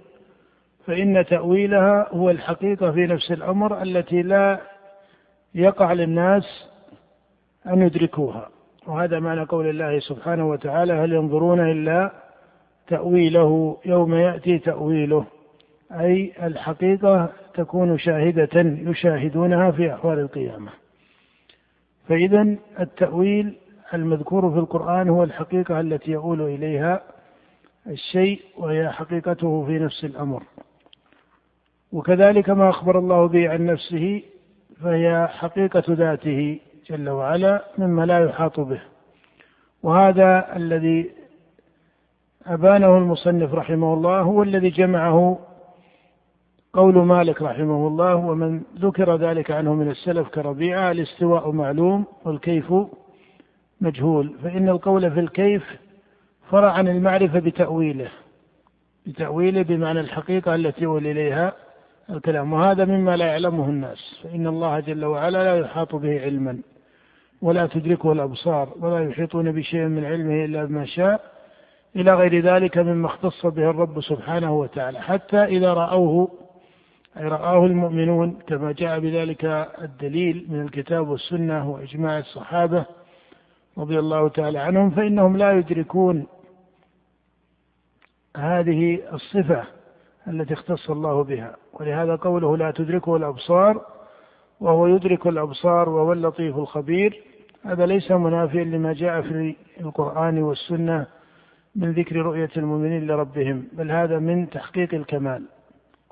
فإن 0.86 1.26
تأويلها 1.26 2.08
هو 2.12 2.30
الحقيقة 2.30 2.92
في 2.92 3.08
نفس 3.08 3.32
الأمر 3.32 3.82
التي 3.82 4.22
لا 4.22 4.60
يقع 5.56 5.94
للناس 5.94 6.70
أن 7.70 7.82
يدركوها. 7.82 8.50
وهذا 8.88 9.20
معنى 9.20 9.44
قول 9.44 9.70
الله 9.70 10.00
سبحانه 10.00 10.50
وتعالى 10.50 10.94
هل 10.94 11.14
ينظرون 11.14 11.72
إلا 11.72 12.12
تأويله؟ 12.88 13.78
يوم 13.86 14.14
يأتي 14.16 14.60
تأويله. 14.60 15.26
أي 15.92 16.34
الحقيقة 16.44 17.30
تكون 17.54 17.98
شاهدة 17.98 18.62
يشاهدونها 18.62 19.72
في 19.72 19.94
أحوال 19.94 20.20
القيامة. 20.20 20.72
فإذا 22.08 22.56
التأويل 22.80 23.58
المذكور 23.94 24.52
في 24.52 24.60
القرآن 24.60 25.10
هو 25.10 25.24
الحقيقة 25.24 25.80
التي 25.80 26.12
يؤول 26.12 26.42
إليها 26.42 27.02
الشيء 27.88 28.42
وهي 28.58 28.90
حقيقته 28.90 29.66
في 29.66 29.80
نفس 29.80 30.06
الأمر. 30.06 30.44
وكذلك 31.92 32.50
ما 32.50 32.70
أخبر 32.70 33.00
الله 33.00 33.28
به 33.28 33.50
عن 33.50 33.66
نفسه 33.66 34.22
فهي 34.82 35.28
حقيقة 35.28 35.84
ذاته. 35.90 36.60
جل 36.90 37.10
وعلا 37.10 37.64
مما 37.78 38.06
لا 38.06 38.20
يحاط 38.26 38.60
به. 38.60 38.82
وهذا 39.84 40.56
الذي 40.56 41.12
أبانه 42.46 42.98
المصنف 42.98 43.54
رحمه 43.54 43.94
الله 43.94 44.22
هو 44.22 44.44
الذي 44.44 44.70
جمعه 44.70 45.40
قول 46.74 46.96
مالك 46.98 47.42
رحمه 47.42 47.88
الله 47.88 48.16
ومن 48.16 48.62
ذكر 48.80 49.16
ذلك 49.16 49.52
عنه 49.52 49.74
من 49.74 49.90
السلف 49.90 50.30
كربيعة 50.30 50.92
الاستواء 50.92 51.52
معلوم 51.52 52.06
والكيف 52.26 52.74
مجهول. 53.82 54.34
فإن 54.44 54.70
القول 54.70 55.12
في 55.12 55.20
الكيف 55.20 55.64
فرع 56.50 56.72
عن 56.72 56.88
المعرفة 56.88 57.40
بتأويله 57.40 58.10
بتأويله 59.08 59.62
بمعنى 59.62 60.00
الحقيقة 60.00 60.56
التي 60.56 60.84
يول 60.84 61.08
إليها 61.08 61.54
الكلام. 62.10 62.54
وهذا 62.54 62.86
مما 62.86 63.18
لا 63.18 63.26
يعلمه 63.26 63.70
الناس. 63.70 64.20
فإن 64.24 64.48
الله 64.48 64.80
جل 64.80 65.06
وعلا 65.06 65.44
لا 65.44 65.56
يحاط 65.60 65.96
به 65.96 66.22
علما. 66.22 66.60
ولا 67.42 67.68
تدركه 67.68 68.12
الأبصار 68.12 68.70
ولا 68.80 69.10
يحيطون 69.10 69.52
بشيء 69.52 69.86
من 69.86 70.06
علمه 70.06 70.46
إلا 70.46 70.66
بما 70.66 70.86
شاء 70.86 71.22
إلى 71.96 72.14
غير 72.14 72.44
ذلك 72.44 72.78
مما 72.78 73.08
اختص 73.08 73.46
به 73.46 73.70
الرب 73.70 74.02
سبحانه 74.02 74.54
وتعالى. 74.54 75.02
حتى 75.02 75.44
إذا 75.44 75.74
رأوه 75.74 76.32
أي 77.18 77.28
رآه 77.28 77.66
المؤمنون 77.66 78.40
كما 78.48 78.72
جاء 78.72 79.00
بذلك 79.00 79.46
الدليل 79.82 80.46
من 80.50 80.62
الكتاب 80.62 81.10
والسنة 81.10 81.70
وإجماع 81.70 82.20
الصحابة 82.20 82.86
رضي 83.78 84.00
الله 84.00 84.30
تعالى 84.30 84.60
عنهم 84.60 84.90
فإنهم 84.90 85.38
لا 85.38 85.52
يدركون 85.52 86.28
هذه 88.38 89.00
الصفة 89.14 89.64
التي 90.28 90.54
اختص 90.54 90.90
الله 90.90 91.24
بها. 91.24 91.56
ولهذا 91.74 92.16
قوله 92.16 92.58
لا 92.58 92.72
تدركه 92.72 93.16
الأبصار 93.16 93.86
وهو 94.60 94.88
يدرك 94.88 95.28
الأبصار 95.28 95.90
وهو 95.90 96.14
اللطيف 96.14 96.58
الخبير 96.58 97.29
هذا 97.66 97.86
ليس 97.86 98.12
منافيا 98.12 98.64
لما 98.64 98.94
جاء 98.94 99.22
في 99.22 99.56
القرآن 99.82 100.42
والسنة 100.44 101.06
من 101.76 101.92
ذكر 101.92 102.16
رؤية 102.16 102.50
المؤمنين 102.58 103.08
لربهم 103.08 103.68
بل 103.74 103.92
هذا 103.92 104.20
من 104.20 104.50
تحقيق 104.50 104.94
الكمال. 104.94 105.46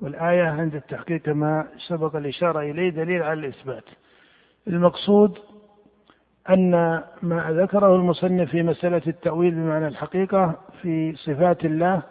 والآية 0.01 0.43
عند 0.43 0.75
التحقيق 0.75 1.21
كما 1.21 1.67
سبق 1.88 2.15
الإشارة 2.15 2.60
إليه 2.60 2.89
دليل 2.89 3.23
على 3.23 3.39
الإثبات. 3.39 3.83
المقصود 4.67 5.38
أن 6.49 6.71
ما 7.21 7.51
ذكره 7.51 7.95
المصنف 7.95 8.49
في 8.49 8.63
مسألة 8.63 9.01
التأويل 9.07 9.51
بمعنى 9.55 9.88
الحقيقة 9.88 10.55
في 10.81 11.15
صفات 11.15 11.65
الله 11.65 12.03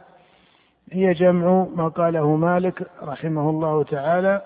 هي 0.93 1.13
جمع 1.13 1.67
ما 1.75 1.89
قاله 1.89 2.37
مالك 2.37 2.87
رحمه 3.03 3.51
الله 3.51 3.83
تعالى 3.85 4.43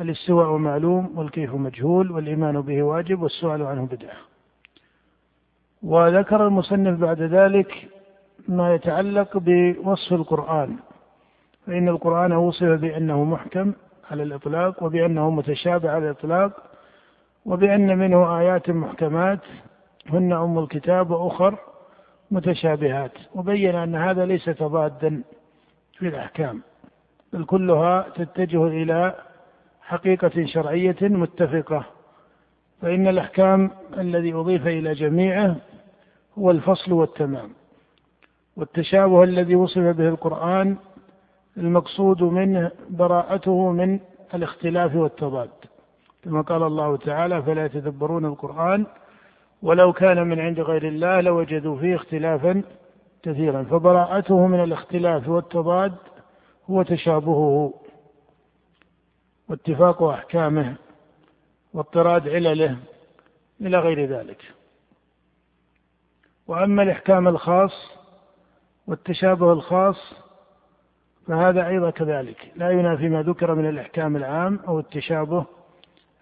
الاستواء 0.00 0.56
معلوم 0.56 1.18
والكيف 1.18 1.54
مجهول 1.54 2.10
والإيمان 2.10 2.60
به 2.60 2.82
واجب 2.82 3.22
والسؤال 3.22 3.62
عنه 3.62 3.86
بدعة. 3.86 4.16
وذكر 5.82 6.46
المصنف 6.46 6.98
بعد 7.00 7.22
ذلك 7.22 7.88
ما 8.48 8.74
يتعلق 8.74 9.38
بوصف 9.38 10.12
القرآن. 10.12 10.76
فإن 11.66 11.88
القرآن 11.88 12.32
وصف 12.32 12.66
بأنه 12.66 13.24
محكم 13.24 13.72
على 14.10 14.22
الإطلاق 14.22 14.82
وبأنه 14.82 15.30
متشابه 15.30 15.90
على 15.90 16.04
الإطلاق 16.04 16.52
وبأن 17.46 17.98
منه 17.98 18.38
آيات 18.38 18.70
محكمات 18.70 19.40
هن 20.08 20.32
أم 20.32 20.58
الكتاب 20.58 21.10
وأخر 21.10 21.58
متشابهات. 22.30 23.12
وبين 23.34 23.74
أن 23.74 23.94
هذا 23.94 24.26
ليس 24.26 24.44
تضادا 24.44 25.22
في 25.98 26.08
الأحكام 26.08 26.62
بل 27.32 27.44
كلها 27.44 28.06
تتجه 28.14 28.66
إلى 28.66 29.14
حقيقة 29.82 30.46
شرعية 30.46 30.96
متفقة. 31.00 31.84
فإن 32.82 33.08
الأحكام 33.08 33.70
الذي 33.98 34.34
أضيف 34.34 34.66
إلى 34.66 34.92
جميعه 34.92 35.56
هو 36.38 36.50
الفصل 36.50 36.92
والتمام. 36.92 37.50
والتشابه 38.56 39.22
الذي 39.22 39.56
وصف 39.56 39.82
به 39.82 40.08
القرآن 40.08 40.76
المقصود 41.56 42.22
منه 42.22 42.70
براءته 42.90 43.70
من 43.72 44.00
الاختلاف 44.34 44.96
والتضاد. 44.96 45.50
كما 46.24 46.40
قال 46.40 46.62
الله 46.62 46.96
تعالى 46.96 47.42
فلا 47.42 47.64
يتدبرون 47.64 48.24
القرآن 48.24 48.86
ولو 49.62 49.92
كان 49.92 50.28
من 50.28 50.40
عند 50.40 50.60
غير 50.60 50.88
الله 50.88 51.20
لوجدوا 51.20 51.76
فيه 51.76 51.96
اختلافا 51.96 52.62
كثيرا. 53.22 53.62
فبراءته 53.62 54.46
من 54.46 54.62
الاختلاف 54.62 55.28
والتضاد 55.28 55.94
هو 56.70 56.82
تشابهه. 56.82 57.72
واتفاق 59.52 60.02
أحكامه 60.02 60.74
واضطراد 61.74 62.28
علله 62.28 62.76
إلى 63.60 63.78
غير 63.78 64.04
ذلك. 64.04 64.42
وأما 66.46 66.82
الإحكام 66.82 67.28
الخاص 67.28 67.72
والتشابه 68.86 69.52
الخاص 69.52 70.14
فهذا 71.26 71.68
أيضا 71.68 71.90
كذلك. 71.90 72.52
لا 72.56 72.70
ينافي 72.70 73.08
ما 73.08 73.22
ذكر 73.22 73.54
من 73.54 73.68
الإحكام 73.68 74.16
العام 74.16 74.60
أو 74.68 74.78
التشابه 74.78 75.46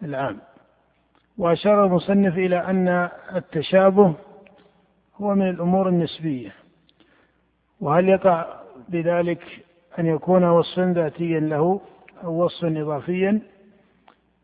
العام. 0.02 0.40
وأشار 1.38 1.84
المصنف 1.84 2.34
إلى 2.34 2.56
أن 2.56 3.08
التشابه 3.34 4.14
هو 5.16 5.34
من 5.34 5.50
الأمور 5.50 5.88
النسبية. 5.88 6.54
وهل 7.80 8.08
يقع 8.08 8.60
بذلك 8.88 9.42
أن 9.98 10.06
يكون 10.06 10.44
وصفا 10.44 10.92
ذاتيا 10.96 11.40
له؟ 11.40 11.80
أو 12.24 12.44
وصفا 12.44 12.80
إضافيا 12.80 13.40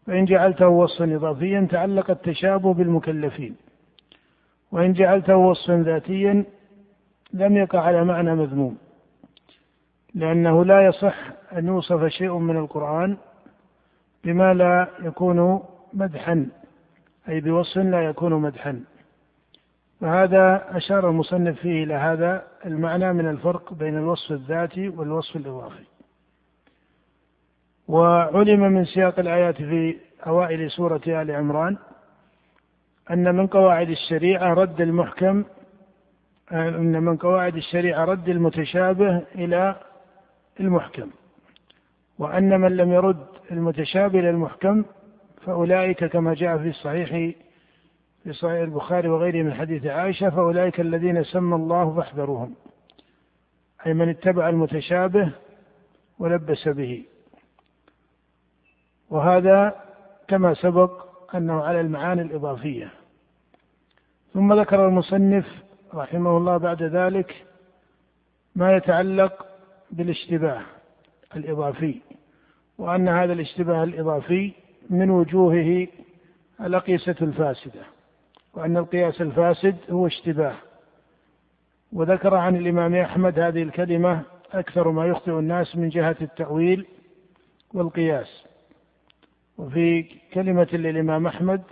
فإن 0.07 0.25
جعلته 0.25 0.69
وصفا 0.69 1.17
إضافيا 1.17 1.69
تعلق 1.71 2.11
التشابه 2.11 2.75
بالمكلفين 2.75 3.57
وإن 4.73 4.93
جعلته 4.93 5.37
وصفا 5.37 5.83
ذاتيا 5.83 6.45
لم 7.33 7.57
يقع 7.57 7.81
على 7.81 8.05
معنى 8.05 8.35
مذموم 8.35 8.77
لأنه 10.15 10.65
لا 10.65 10.87
يصح 10.87 11.17
أن 11.53 11.67
يوصف 11.67 12.07
شيء 12.07 12.39
من 12.39 12.57
القرآن 12.57 13.17
بما 14.25 14.55
لا 14.55 14.89
يكون 15.03 15.63
مدحا 15.93 16.49
أي 17.29 17.41
بوصف 17.41 17.79
لا 17.79 18.05
يكون 18.05 18.33
مدحا. 18.33 18.85
فهذا 20.01 20.77
أشار 20.77 21.11
المصنف 21.11 21.61
فيه 21.61 21.85
إلى 21.85 21.95
هذا 21.95 22.47
المعنى 22.67 23.13
من 23.13 23.29
الفرق 23.29 23.75
بين 23.75 23.99
الوصف 23.99 24.33
الذاتي 24.33 24.89
والوصف 24.89 25.37
الإضافي. 25.37 25.85
وعلم 27.89 28.61
من 28.61 28.85
سياق 28.85 29.19
الآيات 29.19 29.57
في 29.57 29.97
أوائل 30.27 30.71
سورة 30.71 31.01
آل 31.07 31.31
عمران 31.31 31.77
أن 33.11 33.35
من 33.35 33.47
قواعد 33.47 33.91
الشريعة 33.91 34.55
رد 34.55 34.81
المحكم 34.81 35.45
أن 36.53 37.03
من 37.03 37.17
قواعد 37.17 37.57
الشريعة 37.57 38.05
رد 38.05 38.29
المتشابه 38.29 39.23
إلى 39.35 39.77
المحكم. 40.61 41.11
وأن 42.19 42.61
من 42.61 42.77
لم 42.77 42.93
يرد 42.93 43.27
المتشابه 43.51 44.19
إلى 44.19 44.31
المحكم 44.31 44.85
فأولئك 45.45 46.05
كما 46.05 46.35
جاء 46.35 46.59
في 46.59 46.69
الصحيح 46.69 47.09
في 48.25 48.33
صحيح 48.33 48.61
البخاري 48.61 49.09
وغيره 49.09 49.43
من 49.43 49.55
حديث 49.55 49.87
عائشة 49.87 50.31
فأولئك 50.31 50.81
الذين 50.81 51.25
سمى 51.25 51.55
الله 51.57 51.95
فاحذروهم 51.95 52.55
أي 53.87 53.95
من 53.95 54.09
اتبع 54.09 54.49
المتشابه 54.49 55.33
ولبس 56.19 56.69
به. 56.69 57.05
وهذا 59.11 59.75
كما 60.29 60.55
سبق 60.55 61.07
أنه 61.35 61.63
على 61.63 61.81
المعاني 61.81 62.23
الإضافية. 62.23 62.91
ثم 64.35 64.53
ذكر 64.53 64.89
المصنف 64.89 65.47
رحمه 65.95 66.37
الله 66.37 66.57
بعد 66.57 66.83
ذلك 66.83 67.47
ما 68.57 68.77
يتعلق 68.77 69.47
بالاشتباه 69.91 70.63
الإضافي 71.37 72.01
وأن 72.79 73.09
هذا 73.09 73.33
الاشتباه 73.33 73.85
الإضافي 73.85 74.53
من 74.91 75.11
وجوهه 75.11 75.87
الأقيسة 76.61 77.17
الفاسدة 77.23 77.83
وأن 78.55 78.77
القياس 78.77 79.21
الفاسد 79.21 79.77
هو 79.91 80.07
اشتباه. 80.07 80.55
وذكر 81.93 82.35
عن 82.35 82.57
الإمام 82.57 82.95
أحمد 82.95 83.39
هذه 83.39 83.63
الكلمة 83.63 84.23
أكثر 84.53 84.91
ما 84.91 85.07
يخطئ 85.07 85.31
الناس 85.31 85.77
من 85.77 85.89
جهة 85.89 86.17
التأويل 86.21 86.87
والقياس. 87.75 88.46
وفي 89.59 90.03
كلمة 90.35 90.69
للإمام 90.73 91.27
أحمد 91.27 91.63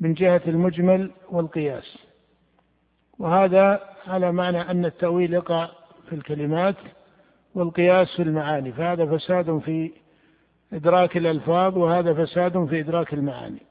من 0.00 0.14
جهة 0.14 0.42
المجمل 0.46 1.10
والقياس. 1.30 1.98
وهذا 3.18 3.80
على 4.06 4.32
معنى 4.32 4.60
أن 4.60 4.84
التأويل 4.84 5.34
يقع 5.34 5.68
في 6.08 6.14
الكلمات 6.14 6.76
والقياس 7.54 8.16
في 8.16 8.22
المعاني 8.22 8.72
فهذا 8.72 9.16
فساد 9.16 9.58
في 9.58 9.90
إدراك 10.72 11.16
الألفاظ 11.16 11.78
وهذا 11.78 12.24
فساد 12.24 12.66
في 12.66 12.80
إدراك 12.80 13.14
المعاني. 13.14 13.62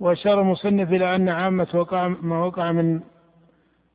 وأشار 0.00 0.40
المصنف 0.40 0.92
إلى 0.92 1.16
أن 1.16 1.28
عامة 1.28 1.68
وقع 1.74 2.08
ما 2.08 2.44
وقع 2.44 2.72
من 2.72 3.00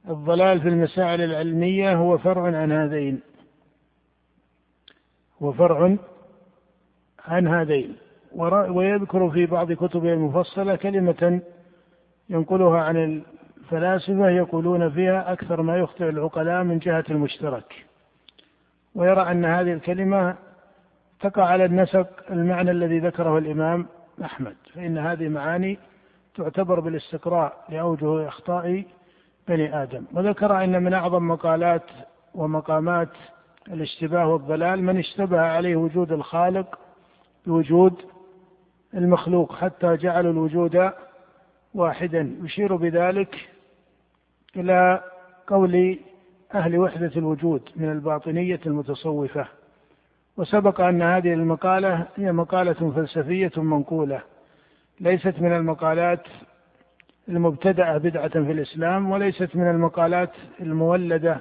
الضلال 0.09 0.61
في 0.61 0.67
المسائل 0.67 1.21
العلمية 1.21 1.93
هو 1.95 2.17
فرع 2.17 2.57
عن 2.57 2.71
هذين. 2.71 3.19
هو 5.41 5.53
فرع 5.53 5.97
عن 7.25 7.47
هذين. 7.47 7.95
ويذكر 8.35 9.29
في 9.29 9.45
بعض 9.45 9.71
كتبه 9.71 10.13
المفصلة 10.13 10.75
كلمة 10.75 11.41
ينقلها 12.29 12.81
عن 12.81 12.97
الفلاسفة 12.97 14.29
يقولون 14.29 14.89
فيها 14.89 15.33
أكثر 15.33 15.61
ما 15.61 15.77
يخطئ 15.77 16.09
العقلاء 16.09 16.63
من 16.63 16.79
جهة 16.79 17.03
المشترك. 17.09 17.85
ويرى 18.95 19.21
أن 19.21 19.45
هذه 19.45 19.73
الكلمة 19.73 20.35
تقع 21.19 21.43
على 21.45 21.65
النسق 21.65 22.07
المعنى 22.31 22.71
الذي 22.71 22.99
ذكره 22.99 23.37
الإمام 23.37 23.85
أحمد 24.23 24.55
فإن 24.73 24.97
هذه 24.97 25.29
معاني 25.29 25.79
تعتبر 26.35 26.79
بالاستقراء 26.79 27.65
لأوجه 27.69 28.27
إخطاء 28.27 28.83
بني 29.47 29.83
آدم. 29.83 30.05
وذكر 30.13 30.63
أن 30.63 30.83
من 30.83 30.93
أعظم 30.93 31.27
مقالات 31.27 31.83
ومقامات 32.35 33.09
الاشتباه 33.67 34.27
والضلال 34.27 34.83
من 34.83 34.97
اشتبه 34.97 35.41
عليه 35.41 35.75
وجود 35.75 36.11
الخالق 36.11 36.79
بوجود 37.45 38.01
المخلوق 38.95 39.55
حتى 39.55 39.97
جعلوا 39.97 40.31
الوجود 40.31 40.91
واحدا. 41.73 42.35
يشير 42.43 42.75
بذلك 42.75 43.35
إلى 44.55 45.03
قول 45.47 45.99
أهل 46.55 46.77
وحدة 46.77 47.11
الوجود 47.15 47.61
من 47.75 47.91
الباطنية 47.91 48.59
المتصوفة. 48.65 49.47
وسبق 50.37 50.81
أن 50.81 51.01
هذه 51.01 51.33
المقالة 51.33 52.07
هي 52.15 52.31
مقالة 52.31 52.91
فلسفية 52.91 53.51
منقولة 53.57 54.21
ليست 54.99 55.39
من 55.39 55.55
المقالات 55.55 56.23
المبتدأة 57.29 57.97
بدعة 57.97 58.27
في 58.27 58.51
الإسلام 58.51 59.11
وليست 59.11 59.55
من 59.55 59.69
المقالات 59.69 60.31
المولدة 60.61 61.39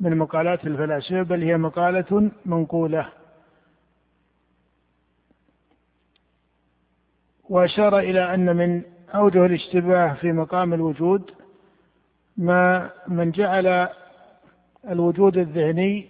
من 0.00 0.18
مقالات 0.18 0.66
الفلاسفة 0.66 1.22
بل 1.22 1.42
هي 1.42 1.56
مقالة 1.56 2.30
منقولة. 2.46 3.08
وأشار 7.48 7.98
إلى 7.98 8.34
أن 8.34 8.56
من 8.56 8.82
أوجه 9.14 9.46
الاشتباه 9.46 10.14
في 10.14 10.32
مقام 10.32 10.74
الوجود 10.74 11.30
ما 12.36 12.90
من 13.08 13.30
جعل 13.30 13.88
الوجود 14.88 15.36
الذهني 15.36 16.08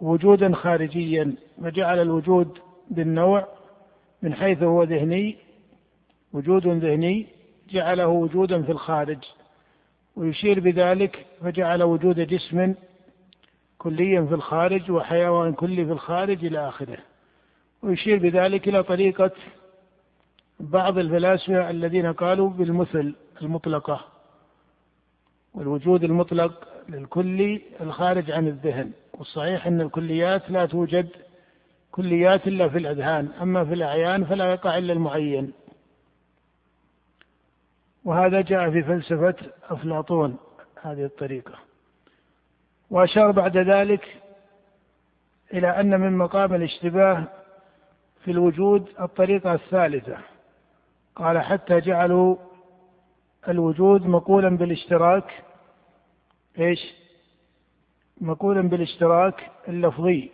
وجودا 0.00 0.54
خارجيا 0.54 1.34
وجعل 1.58 2.02
الوجود 2.02 2.58
بالنوع 2.90 3.48
من 4.22 4.34
حيث 4.34 4.62
هو 4.62 4.82
ذهني 4.82 5.36
وجود 6.32 6.66
ذهني 6.66 7.26
جعله 7.70 8.06
وجودا 8.06 8.62
في 8.62 8.72
الخارج. 8.72 9.18
ويشير 10.16 10.60
بذلك 10.60 11.26
فجعل 11.42 11.82
وجود 11.82 12.20
جسم 12.20 12.74
كليا 13.78 14.24
في 14.24 14.34
الخارج 14.34 14.90
وحيوان 14.90 15.52
كلي 15.52 15.84
في 15.84 15.92
الخارج 15.92 16.44
إلى 16.44 16.68
آخره. 16.68 16.98
ويشير 17.82 18.18
بذلك 18.18 18.68
إلى 18.68 18.82
طريقة 18.82 19.30
بعض 20.60 20.98
الفلاسفة 20.98 21.70
الذين 21.70 22.12
قالوا 22.12 22.50
بالمثل 22.50 23.14
المطلقة 23.42 24.04
والوجود 25.54 26.04
المطلق 26.04 26.68
للكلي 26.88 27.62
الخارج 27.80 28.30
عن 28.30 28.48
الذهن 28.48 28.92
والصحيح 29.14 29.66
أن 29.66 29.80
الكليات 29.80 30.50
لا 30.50 30.66
توجد 30.66 31.08
كليات 31.92 32.46
إلا 32.46 32.68
في 32.68 32.78
الأذهان 32.78 33.28
أما 33.40 33.64
في 33.64 33.74
الأعيان 33.74 34.24
فلا 34.24 34.52
يقع 34.52 34.78
إلا 34.78 34.92
المعين. 34.92 35.52
وهذا 38.04 38.40
جاء 38.40 38.70
في 38.70 38.82
فلسفة 38.82 39.34
أفلاطون 39.70 40.36
هذه 40.82 41.04
الطريقة. 41.04 41.54
وأشار 42.90 43.30
بعد 43.30 43.56
ذلك 43.56 44.22
إلى 45.52 45.80
أن 45.80 46.00
من 46.00 46.18
مقام 46.18 46.54
الاشتباه 46.54 47.28
في 48.24 48.30
الوجود 48.30 48.88
الطريقة 49.00 49.54
الثالثة. 49.54 50.18
قال 51.16 51.38
حتى 51.38 51.80
جعلوا 51.80 52.36
الوجود 53.48 54.06
مقولا 54.06 54.56
بالاشتراك. 54.56 55.44
إيش؟ 56.58 56.94
مقولا 58.20 58.68
بالاشتراك 58.68 59.50
اللفظي. 59.68 60.30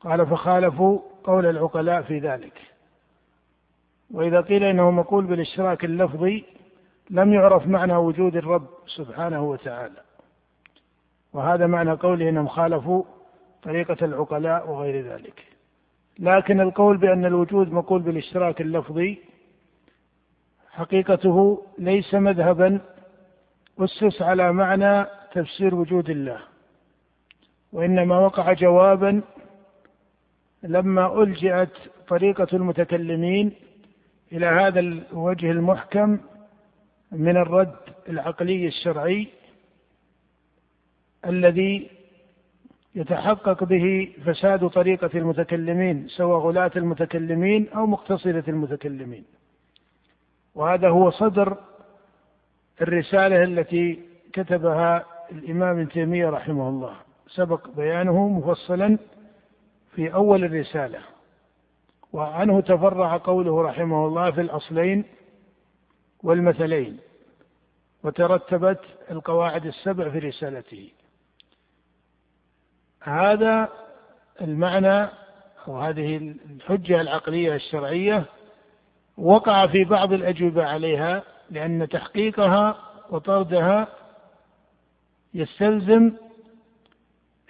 قال 0.00 0.26
فخالفوا 0.26 0.98
قول 1.24 1.46
العقلاء 1.46 2.02
في 2.02 2.18
ذلك. 2.18 2.60
وإذا 4.10 4.40
قيل 4.40 4.64
إنه 4.64 4.90
مقول 4.90 5.24
بالاشتراك 5.26 5.84
اللفظي 5.84 6.44
لم 7.10 7.32
يعرف 7.32 7.66
معنى 7.66 7.96
وجود 7.96 8.36
الرب 8.36 8.68
سبحانه 8.86 9.42
وتعالى. 9.42 10.02
وهذا 11.32 11.66
معنى 11.66 11.92
قوله 11.92 12.28
إنهم 12.28 12.48
خالفوا 12.48 13.04
طريقة 13.62 14.04
العقلاء 14.04 14.70
وغير 14.70 15.04
ذلك. 15.04 15.57
لكن 16.18 16.60
القول 16.60 16.96
بأن 16.96 17.24
الوجود 17.24 17.72
مقول 17.72 18.02
بالاشتراك 18.02 18.60
اللفظي 18.60 19.18
حقيقته 20.70 21.66
ليس 21.78 22.14
مذهبا 22.14 22.80
أسس 23.78 24.22
على 24.22 24.52
معنى 24.52 25.06
تفسير 25.32 25.74
وجود 25.74 26.10
الله 26.10 26.40
وإنما 27.72 28.18
وقع 28.18 28.52
جوابا 28.52 29.22
لما 30.62 31.22
ألجأت 31.22 31.72
طريقة 32.08 32.46
المتكلمين 32.52 33.52
إلى 34.32 34.46
هذا 34.46 34.80
الوجه 34.80 35.50
المحكم 35.50 36.18
من 37.12 37.36
الرد 37.36 37.76
العقلي 38.08 38.66
الشرعي 38.66 39.28
الذي 41.26 41.90
يتحقق 42.94 43.64
به 43.64 44.12
فساد 44.24 44.68
طريقة 44.68 45.10
المتكلمين 45.14 46.08
سواء 46.08 46.38
غلاة 46.38 46.70
المتكلمين 46.76 47.68
أو 47.68 47.86
مقتصدة 47.86 48.44
المتكلمين. 48.48 49.24
وهذا 50.54 50.88
هو 50.88 51.10
صدر 51.10 51.56
الرسالة 52.80 53.42
التي 53.42 54.00
كتبها 54.32 55.04
الإمام 55.32 55.78
ابن 55.78 55.88
تيمية 55.88 56.30
رحمه 56.30 56.68
الله. 56.68 56.96
سبق 57.28 57.68
بيانه 57.68 58.28
مفصلا 58.28 58.98
في 59.94 60.14
أول 60.14 60.44
الرسالة. 60.44 60.98
وعنه 62.12 62.60
تفرع 62.60 63.16
قوله 63.16 63.62
رحمه 63.62 64.06
الله 64.06 64.30
في 64.30 64.40
الأصلين 64.40 65.04
والمثلين 66.22 66.98
وترتبت 68.04 68.80
القواعد 69.10 69.66
السبع 69.66 70.08
في 70.08 70.18
رسالته. 70.18 70.90
هذا 73.08 73.68
المعنى 74.40 75.08
أو 75.68 75.78
هذه 75.78 76.16
الحجة 76.50 77.00
العقلية 77.00 77.54
الشرعية 77.54 78.24
وقع 79.18 79.66
في 79.66 79.84
بعض 79.84 80.12
الأجوبة 80.12 80.64
عليها 80.64 81.22
لأن 81.50 81.88
تحقيقها 81.88 82.76
وطردها 83.10 83.88
يستلزم 85.34 86.12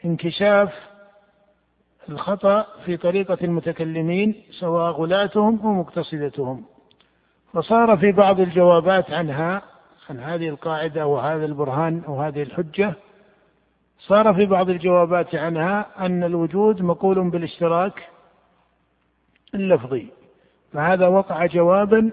انكشاف 0.05 0.73
الخطأ 2.09 2.67
في 2.85 2.97
طريقة 2.97 3.39
المتكلمين 3.43 4.43
سواء 4.51 4.93
غلاتهم 4.93 5.61
أو 5.65 5.73
مقتصدتهم. 5.73 6.65
فصار 7.53 7.97
في 7.97 8.13
بعض 8.13 8.41
الجوابات 8.41 9.11
عنها 9.11 9.63
عن 10.11 10.21
هذه 10.21 10.49
القاعدة 10.49 11.07
وهذا 11.07 11.45
البرهان 11.45 12.03
وهذه 12.09 12.43
الحجة 12.43 12.95
صار 13.99 14.35
في 14.35 14.47
بعض 14.47 14.71
الجوابات 14.71 15.35
عنها 15.35 15.87
أن 16.07 16.25
الوجود 16.25 16.83
مقول 16.83 17.31
بالاشتراك 17.31 18.09
اللفظي 19.55 20.07
فهذا 20.73 21.07
وقع 21.09 21.47
جوابا 21.47 22.11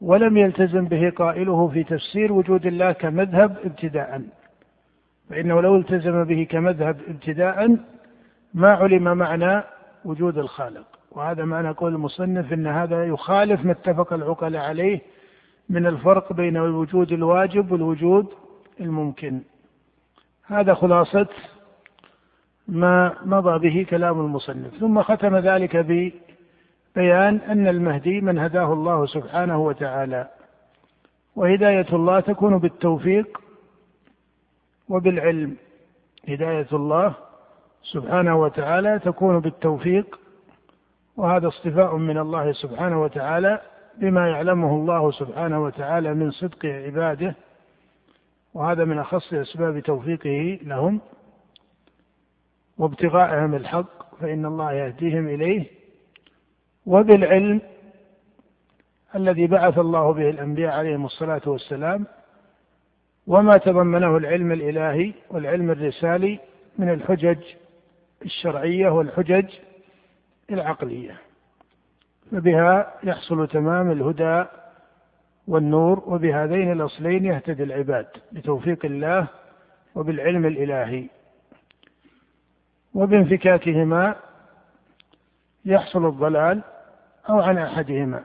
ولم 0.00 0.36
يلتزم 0.36 0.84
به 0.84 1.10
قائله 1.10 1.68
في 1.68 1.84
تفسير 1.84 2.32
وجود 2.32 2.66
الله 2.66 2.92
كمذهب 2.92 3.56
ابتداء 3.64 4.22
فإنه 5.30 5.60
لو 5.60 5.76
التزم 5.76 6.24
به 6.24 6.46
كمذهب 6.50 7.00
ابتداء 7.08 7.78
ما 8.54 8.72
علم 8.72 9.16
معنى 9.16 9.62
وجود 10.04 10.38
الخالق. 10.38 10.86
وهذا 11.10 11.44
معنى 11.44 11.70
قول 11.70 11.94
المصنف 11.94 12.52
إن 12.52 12.66
هذا 12.66 13.04
يخالف 13.04 13.64
ما 13.64 13.72
اتفق 13.72 14.12
العقلاء 14.12 14.62
عليه 14.62 15.00
من 15.68 15.86
الفرق 15.86 16.32
بين 16.32 16.56
الوجود 16.56 17.12
الواجب 17.12 17.72
والوجود 17.72 18.26
الممكن. 18.80 19.42
هذا 20.46 20.74
خلاصة 20.74 21.28
ما 22.68 23.14
مضى 23.24 23.58
به 23.58 23.86
كلام 23.90 24.20
المصنف. 24.20 24.74
ثم 24.80 25.02
ختم 25.02 25.36
ذلك 25.36 25.76
ببيان 25.76 27.36
أن 27.36 27.68
المهدي 27.68 28.20
من 28.20 28.38
هداه 28.38 28.72
الله 28.72 29.06
سبحانه 29.06 29.58
وتعالى. 29.58 30.28
وهداية 31.36 31.86
الله 31.92 32.20
تكون 32.20 32.58
بالتوفيق 32.58 33.40
وبالعلم. 34.88 35.56
هداية 36.28 36.68
الله 36.72 37.14
سبحانه 37.82 38.40
وتعالى 38.40 38.98
تكون 38.98 39.40
بالتوفيق 39.40 40.20
وهذا 41.16 41.48
اصطفاء 41.48 41.96
من 41.96 42.18
الله 42.18 42.52
سبحانه 42.52 43.02
وتعالى 43.02 43.60
بما 43.98 44.28
يعلمه 44.28 44.74
الله 44.74 45.10
سبحانه 45.10 45.64
وتعالى 45.64 46.14
من 46.14 46.30
صدق 46.30 46.66
عباده 46.66 47.34
وهذا 48.54 48.84
من 48.84 48.98
أخص 48.98 49.32
أسباب 49.32 49.80
توفيقه 49.80 50.58
لهم 50.62 51.00
وابتغائهم 52.78 53.54
الحق 53.54 54.14
فإن 54.20 54.46
الله 54.46 54.72
يهديهم 54.72 55.28
إليه 55.28 55.66
وبالعلم 56.86 57.60
الذي 59.14 59.46
بعث 59.46 59.78
الله 59.78 60.12
به 60.12 60.30
الأنبياء 60.30 60.72
عليهم 60.72 61.04
الصلاة 61.04 61.42
والسلام 61.46 62.06
وما 63.26 63.56
تضمنه 63.56 64.16
العلم 64.16 64.52
الإلهي 64.52 65.12
والعلم 65.30 65.70
الرسالي 65.70 66.40
من 66.78 66.90
الحجج 66.90 67.38
الشرعية 68.24 68.88
والحجج 68.88 69.46
العقلية 70.50 71.20
فبها 72.32 72.94
يحصل 73.02 73.48
تمام 73.48 73.90
الهدى 73.90 74.44
والنور 75.48 76.02
وبهذين 76.06 76.72
الأصلين 76.72 77.24
يهتدي 77.24 77.62
العباد 77.62 78.06
بتوفيق 78.32 78.84
الله 78.84 79.26
وبالعلم 79.94 80.46
الإلهي. 80.46 81.08
وبانفكاكهما 82.94 84.16
يحصل 85.64 86.06
الضلال 86.06 86.62
أو 87.28 87.40
عن 87.40 87.58
أحدهما. 87.58 88.24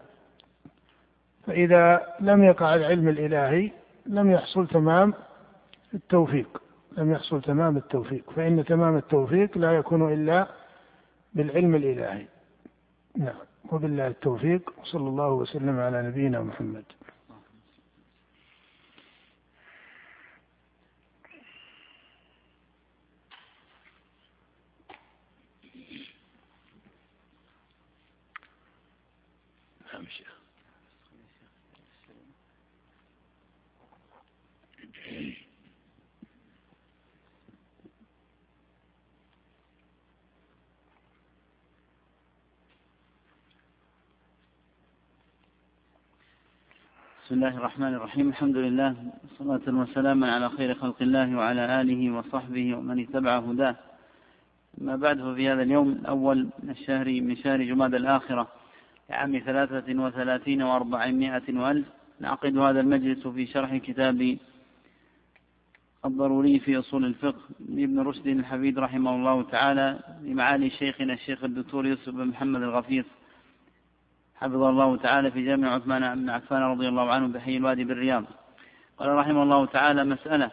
فإذا 1.48 2.16
لم 2.20 2.44
يقع 2.44 2.76
العلم 2.76 3.08
الإلهي 3.08 3.72
لم 4.06 4.32
يحصل 4.32 4.68
تمام 4.68 5.14
التوفيق. 5.94 6.62
لم 6.98 7.12
يحصل 7.12 7.42
تمام 7.42 7.78
التوفيق. 7.78 8.32
فإن 8.32 8.66
تمام 8.66 8.98
التوفيق 8.98 9.58
لا 9.58 9.72
يكون 9.72 10.14
إلا 10.14 10.48
بالعلم 11.34 11.76
الإلهي. 11.76 12.26
نعم. 13.18 13.50
وبالله 13.72 14.08
التوفيق 14.08 14.74
وصلى 14.82 15.08
الله 15.08 15.30
وسلم 15.30 15.80
على 15.80 16.02
نبينا 16.02 16.42
محمد 16.42 16.84
نعم 29.94 30.06
شيخ 30.06 30.40
بسم 47.30 47.38
الله 47.38 47.58
الرحمن 47.58 47.94
الرحيم. 47.94 48.30
الحمد 48.30 48.58
لله 48.58 48.96
صلاة 49.39 49.62
وسلاما 49.68 50.32
على 50.32 50.50
خير 50.50 50.76
خلق 50.76 51.02
الله 51.02 51.38
وعلى 51.38 51.82
آله 51.82 52.12
وصحبه 52.12 52.76
ومن 52.76 53.00
اتبع 53.00 53.38
هداه. 53.38 53.76
ما 54.78 54.96
بعد 54.96 55.34
في 55.36 55.50
هذا 55.50 55.62
اليوم 55.62 55.89
الأول 55.89 56.50
من 56.63 56.70
الشهر 56.70 57.06
من 57.22 57.36
شهر 57.36 57.63
جماد 57.63 57.94
الآخرة 57.96 58.48
لعام 59.10 59.39
ثلاثة 59.46 60.04
وثلاثين 60.04 60.62
وأربعمائة 60.62 61.60
وألف. 61.60 61.88
نعقد 62.20 62.58
هذا 62.58 62.80
المجلس 62.80 63.28
في 63.28 63.46
شرح 63.46 63.78
كتاب 63.78 64.38
الضروري 66.06 66.60
في 66.60 66.80
أصول 66.80 67.06
الفقه 67.06 67.42
لابن 67.70 68.00
رشد 68.00 68.28
الحفيد 68.28 68.80
رحمه 68.80 69.15
الله 69.15 69.42
تعالى 69.44 70.00
لمعالي 70.24 70.70
شيخنا 70.70 71.13
الشيخ 71.13 71.44
الدكتور 71.44 71.86
يوسف 71.86 72.10
بن 72.10 72.28
محمد 72.28 72.62
الغفيص 72.62 73.06
حفظه 74.41 74.69
الله 74.69 74.97
تعالى 74.97 75.32
في 75.32 75.45
جامع 75.45 75.73
عثمان 75.75 76.15
بن 76.15 76.30
عفان 76.30 76.62
رضي 76.62 76.88
الله 76.88 77.12
عنه 77.12 77.28
بحي 77.28 77.58
الوادي 77.58 77.84
بالرياض. 77.84 78.23
قال 78.99 79.15
رحمه 79.15 79.43
الله 79.43 79.65
تعالى 79.65 80.04
مسألة 80.04 80.52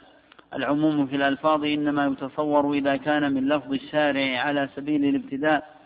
العموم 0.55 1.07
في 1.07 1.17
الألفاظ 1.17 1.65
إنما 1.65 2.07
يتصور 2.07 2.73
إذا 2.73 2.97
كان 2.97 3.35
من 3.35 3.49
لفظ 3.49 3.73
الشارع 3.73 4.41
على 4.41 4.69
سبيل 4.77 5.05
الابتداء 5.05 5.77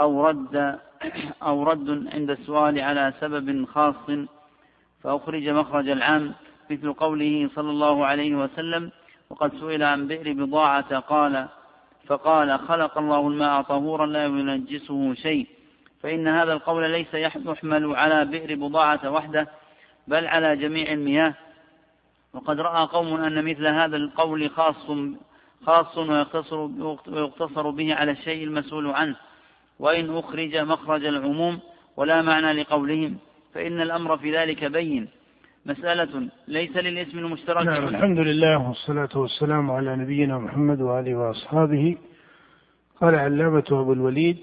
أو 0.00 0.26
رد 0.26 0.78
أو 1.48 1.62
رد 1.62 2.08
عند 2.14 2.30
السؤال 2.30 2.80
على 2.80 3.12
سبب 3.20 3.66
خاص. 3.66 4.10
فأخرج 5.02 5.48
مخرج 5.48 5.88
العام 5.88 6.34
مثل 6.70 6.92
قوله 6.92 7.50
صلى 7.54 7.70
الله 7.70 8.06
عليه 8.06 8.34
وسلم 8.34 8.90
وقد 9.30 9.52
سئل 9.60 9.82
عن 9.82 10.06
بئر 10.06 10.32
بضاعة 10.32 10.98
قال 10.98 11.48
فقال 12.06 12.58
خلق 12.58 12.98
الله 12.98 13.28
الماء 13.28 13.62
طهورا 13.62 14.06
لا 14.06 14.24
ينجسه 14.24 15.14
شيء. 15.14 15.53
فإن 16.04 16.28
هذا 16.28 16.52
القول 16.52 16.90
ليس 16.90 17.14
يحمل 17.14 17.96
على 17.96 18.24
بئر 18.24 18.54
بضاعة 18.54 19.10
وحده 19.10 19.48
بل 20.08 20.26
على 20.26 20.56
جميع 20.56 20.92
المياه. 20.92 21.34
وقد 22.34 22.60
رأى 22.60 22.86
قوم 22.86 23.14
أن 23.14 23.44
مثل 23.44 23.66
هذا 23.66 23.96
القول 23.96 24.50
خاص 24.50 24.86
خاص 25.66 25.98
ويقتصر, 25.98 26.56
ويقتصر 27.08 27.70
به 27.70 27.94
على 27.94 28.12
الشيء 28.12 28.44
المسؤول 28.44 28.86
عنه. 28.86 29.16
وإن 29.78 30.16
أخرج 30.16 30.56
مخرج 30.56 31.04
العموم 31.04 31.60
ولا 31.96 32.22
معنى 32.22 32.52
لقولهم 32.52 33.16
فإن 33.54 33.80
الأمر 33.80 34.16
في 34.16 34.36
ذلك 34.36 34.64
بين. 34.64 35.08
مسألة 35.66 36.28
ليس 36.48 36.76
للاسم 36.76 37.18
المشترك. 37.18 37.66
نعم 37.66 37.88
الحمد 37.88 38.18
لله 38.18 38.68
والصلاة 38.68 39.18
والسلام 39.18 39.70
على 39.70 39.96
نبينا 39.96 40.38
محمد 40.38 40.80
وآله 40.80 41.14
وأصحابه. 41.14 41.96
قال 43.00 43.14
علامة 43.14 43.64
أبو 43.70 43.92
الوليد 43.92 44.38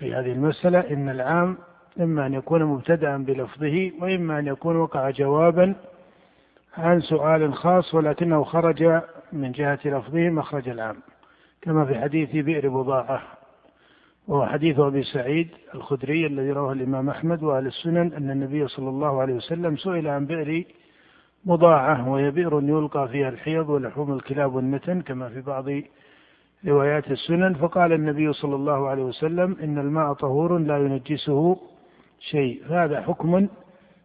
في 0.00 0.14
هذه 0.14 0.32
المسألة 0.32 0.80
إن 0.80 1.08
العام 1.08 1.58
إما 2.00 2.26
أن 2.26 2.34
يكون 2.34 2.64
مبتدأ 2.64 3.16
بلفظه 3.16 3.90
وإما 4.00 4.38
أن 4.38 4.46
يكون 4.46 4.76
وقع 4.76 5.10
جوابا 5.10 5.74
عن 6.78 7.00
سؤال 7.00 7.54
خاص 7.54 7.94
ولكنه 7.94 8.44
خرج 8.44 9.02
من 9.32 9.52
جهة 9.52 9.78
لفظه 9.84 10.30
مخرج 10.30 10.68
العام 10.68 10.96
كما 11.62 11.84
في 11.84 12.00
حديث 12.00 12.36
بئر 12.36 12.68
بضاعة 12.68 13.22
وهو 14.28 14.46
حديث 14.46 14.78
أبي 14.78 15.02
سعيد 15.02 15.48
الخدري 15.74 16.26
الذي 16.26 16.50
رواه 16.50 16.72
الإمام 16.72 17.10
أحمد 17.10 17.42
وأهل 17.42 17.66
السنن 17.66 18.12
أن 18.12 18.30
النبي 18.30 18.68
صلى 18.68 18.88
الله 18.88 19.20
عليه 19.20 19.34
وسلم 19.34 19.76
سئل 19.76 20.08
عن 20.08 20.26
بئر 20.26 20.64
بضاعة 21.44 22.08
وهي 22.08 22.30
بئر 22.30 22.60
يلقى 22.62 23.08
فيها 23.08 23.28
الحيض 23.28 23.68
ولحوم 23.68 24.12
الكلاب 24.12 24.54
والنتن 24.54 25.00
كما 25.00 25.28
في 25.28 25.40
بعض 25.40 25.64
روايات 26.66 27.10
السنن 27.10 27.54
فقال 27.54 27.92
النبي 27.92 28.32
صلى 28.32 28.54
الله 28.54 28.88
عليه 28.88 29.02
وسلم 29.02 29.56
إن 29.62 29.78
الماء 29.78 30.12
طهور 30.12 30.58
لا 30.58 30.78
ينجسه 30.78 31.56
شيء. 32.20 32.62
هذا 32.70 33.02
حكم 33.02 33.48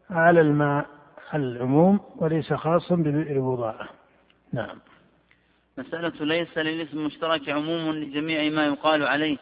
على 0.09 0.41
الماء 0.41 0.85
العموم 1.33 1.99
وليس 2.15 2.53
خاصا 2.53 2.95
بضاعة. 2.95 3.89
نعم. 4.53 4.77
مسألة 5.77 6.25
ليس 6.25 6.57
للاسم 6.57 6.97
المشترك 6.97 7.49
عموم 7.49 7.95
لجميع 7.95 8.49
ما 8.49 8.65
يقال 8.65 9.03
عليه 9.03 9.37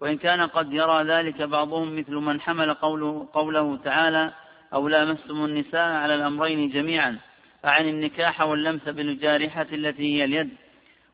وإن 0.00 0.16
كان 0.16 0.40
قد 0.40 0.72
يرى 0.72 1.02
ذلك 1.02 1.42
بعضهم 1.42 1.98
مثل 1.98 2.14
من 2.14 2.40
حمل 2.40 2.74
قوله, 2.74 3.28
قوله 3.32 3.76
تعالى 3.76 4.32
أو 4.74 4.88
لامستم 4.88 5.44
النساء 5.44 5.92
على 5.92 6.14
الأمرين 6.14 6.70
جميعا 6.70 7.18
فعن 7.62 7.88
النكاح 7.88 8.40
واللمس 8.40 8.88
بالجارحة 8.88 9.66
التي 9.72 10.16
هي 10.16 10.24
اليد. 10.24 10.50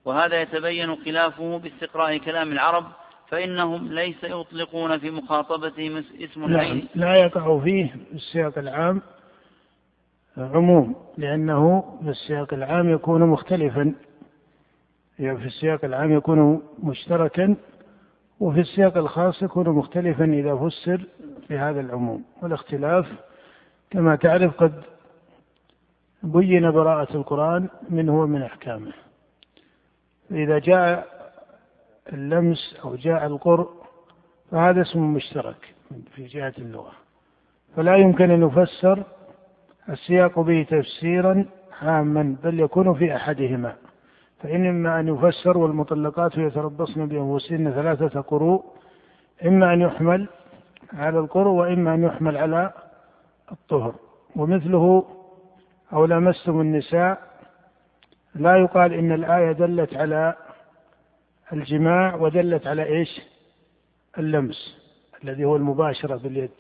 وهذا 0.05 0.41
يتبين 0.43 0.97
خلافه 0.97 1.59
باستقراء 1.59 2.19
كلام 2.19 2.53
العرب 2.53 2.85
فإنهم 3.29 3.93
ليس 3.93 4.25
يطلقون 4.25 4.99
في 4.99 5.11
مخاطبتهم 5.11 6.05
اسم 6.21 6.45
العين. 6.45 6.89
لا 6.95 7.15
يقع 7.15 7.59
فيه 7.59 7.87
في 7.87 8.15
السياق 8.15 8.59
العام 8.59 9.03
عموم 10.39 10.97
لأنه 11.19 11.85
في 12.03 12.09
السياق 12.09 12.55
العام 12.55 12.91
يكون 12.91 13.23
مختلفا. 13.27 13.95
في 15.17 15.47
السياق 15.47 15.85
العام 15.85 16.13
يكون 16.13 16.63
مشتركا 16.83 17.57
وفي 18.41 18.61
السياق 18.61 18.97
الخاص 18.97 19.43
يكون 19.43 19.69
مختلفا 19.69 20.25
إذا 20.25 20.57
فسر 20.57 21.07
في 21.49 21.59
هذا 21.59 21.81
العموم. 21.81 22.25
والاختلاف 22.43 23.07
كما 23.91 24.17
تعرف 24.17 24.57
قد 24.57 24.83
بين 26.23 26.71
براءة 26.71 27.17
القرآن 27.17 27.69
منه 27.91 28.21
ومن 28.21 28.43
أحكامه. 28.43 28.93
إذا 30.33 30.59
جاء 30.59 31.07
اللمس 32.13 32.77
أو 32.85 32.95
جاء 32.95 33.27
القرء 33.27 33.69
فهذا 34.51 34.83
اسم 34.83 35.15
مشترك 35.15 35.75
في 36.15 36.27
جهة 36.27 36.53
اللغة. 36.59 36.93
فلا 37.77 37.97
يمكن 37.97 38.31
أن 38.31 38.43
يفسر 38.43 39.03
السياق 39.89 40.41
به 40.41 40.67
تفسيرا 40.71 41.47
عاما 41.83 42.37
بل 42.45 42.61
يكون 42.61 42.95
في 42.95 43.17
أحدهما. 43.17 43.77
فإن 44.43 44.67
إما 44.67 45.01
أن 45.01 45.09
يفسر 45.09 45.59
والمطلقات 45.59 46.39
يتربصن 46.39 47.07
بأنفسهن 47.07 47.73
ثلاثة 47.73 48.21
قروء 48.21 48.65
إما 49.47 49.73
أن 49.73 49.81
يحمل 49.81 50.29
على 50.93 51.19
القرء 51.19 51.51
وإما 51.51 51.95
أن 51.95 52.05
يحمل 52.05 52.37
على 52.37 52.73
الطهر. 53.53 53.95
ومثله 54.37 55.05
أو 55.93 56.05
لمستم 56.05 56.61
النساء 56.61 57.32
لا 58.35 58.57
يقال 58.57 58.93
إن 58.93 59.13
الآية 59.13 59.53
دلت 59.53 59.97
على 59.97 60.35
الجماع 61.53 62.15
ودلت 62.15 62.67
على 62.67 62.85
إيش؟ 62.85 63.21
اللمس 64.19 64.83
الذي 65.25 65.45
هو 65.45 65.57
المباشرة 65.57 66.17
باليد. 66.17 66.51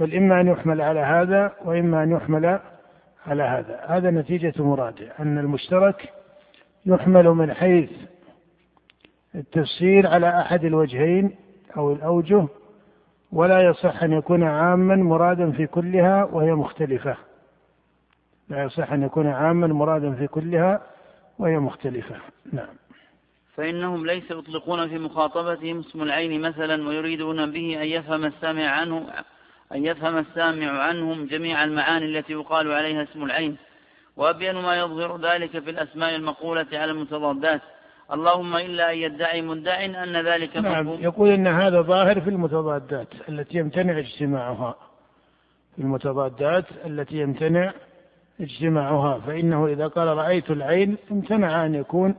بل 0.00 0.14
إما 0.14 0.40
أن 0.40 0.46
يحمل 0.46 0.80
على 0.80 1.00
هذا 1.00 1.52
وإما 1.64 2.02
أن 2.02 2.10
يحمل 2.10 2.60
على 3.26 3.42
هذا. 3.42 3.80
هذا 3.86 4.10
نتيجة 4.10 4.62
مراده 4.62 5.12
أن 5.20 5.38
المشترك 5.38 6.12
يحمل 6.86 7.28
من 7.28 7.54
حيث 7.54 7.90
التفسير 9.34 10.06
على 10.06 10.40
أحد 10.40 10.64
الوجهين 10.64 11.36
أو 11.76 11.92
الأوجه 11.92 12.46
ولا 13.32 13.60
يصح 13.60 14.02
أن 14.02 14.12
يكون 14.12 14.42
عاما 14.42 14.96
مرادا 14.96 15.50
في 15.50 15.66
كلها 15.66 16.24
وهي 16.24 16.52
مختلفة. 16.54 17.16
لا 18.50 18.62
يصح 18.62 18.92
أن 18.92 19.02
يكون 19.02 19.26
عاما 19.26 19.66
مرادا 19.66 20.14
في 20.14 20.26
كلها 20.26 20.82
وهي 21.38 21.58
مختلفة. 21.58 22.16
نعم. 22.52 22.74
فإنهم 23.56 24.06
ليس 24.06 24.30
يطلقون 24.30 24.88
في 24.88 24.98
مخاطبتهم 24.98 25.78
اسم 25.78 26.02
العين 26.02 26.40
مثلا 26.40 26.88
ويريدون 26.88 27.50
به 27.50 27.82
أن 27.82 27.86
يفهم 27.86 28.24
السامع 28.24 28.68
عنه 28.68 29.06
أن 29.74 29.84
يفهم 29.84 30.18
السامع 30.18 30.70
عنهم 30.70 31.26
جميع 31.26 31.64
المعاني 31.64 32.18
التي 32.18 32.32
يقال 32.32 32.72
عليها 32.72 33.02
اسم 33.02 33.24
العين. 33.24 33.56
وأبين 34.16 34.54
ما 34.54 34.76
يظهر 34.76 35.20
ذلك 35.20 35.50
في 35.50 35.70
الأسماء 35.70 36.16
المقولة 36.16 36.66
على 36.72 36.90
المتضادات. 36.90 37.60
اللهم 38.12 38.56
إلا 38.56 38.92
أن 38.92 38.98
يدعي 38.98 39.42
مدع 39.42 39.84
أن 39.84 40.16
ذلك 40.16 40.56
نعم. 40.56 40.88
يقول 40.88 41.28
إن 41.28 41.46
هذا 41.46 41.80
ظاهر 41.80 42.20
في 42.20 42.30
المتضادات 42.30 43.08
التي 43.28 43.58
يمتنع 43.58 43.98
اجتماعها. 43.98 44.74
في 45.76 45.82
المتضادات 45.82 46.64
التي 46.86 47.16
يمتنع 47.16 47.72
اجتماعها 48.40 49.18
فإنه 49.18 49.66
إذا 49.66 49.86
قال 49.86 50.08
رأيت 50.08 50.50
العين 50.50 50.96
امتنع 51.10 51.66
أن 51.66 51.74
يكون 51.74 52.14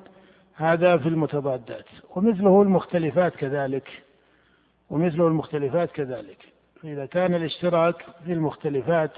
هذا 0.56 0.98
في 0.98 1.10
المتضادات 1.10 1.86
ومثله 2.16 2.62
المختلفات 2.62 3.36
كذلك 3.36 3.90
ومثله 4.90 5.28
المختلفات 5.28 5.92
كذلك. 5.92 6.38
فإذا 6.82 7.06
كان 7.06 7.36
الاشتراك 7.36 7.96
في 8.26 8.34
المختلفات 8.34 9.12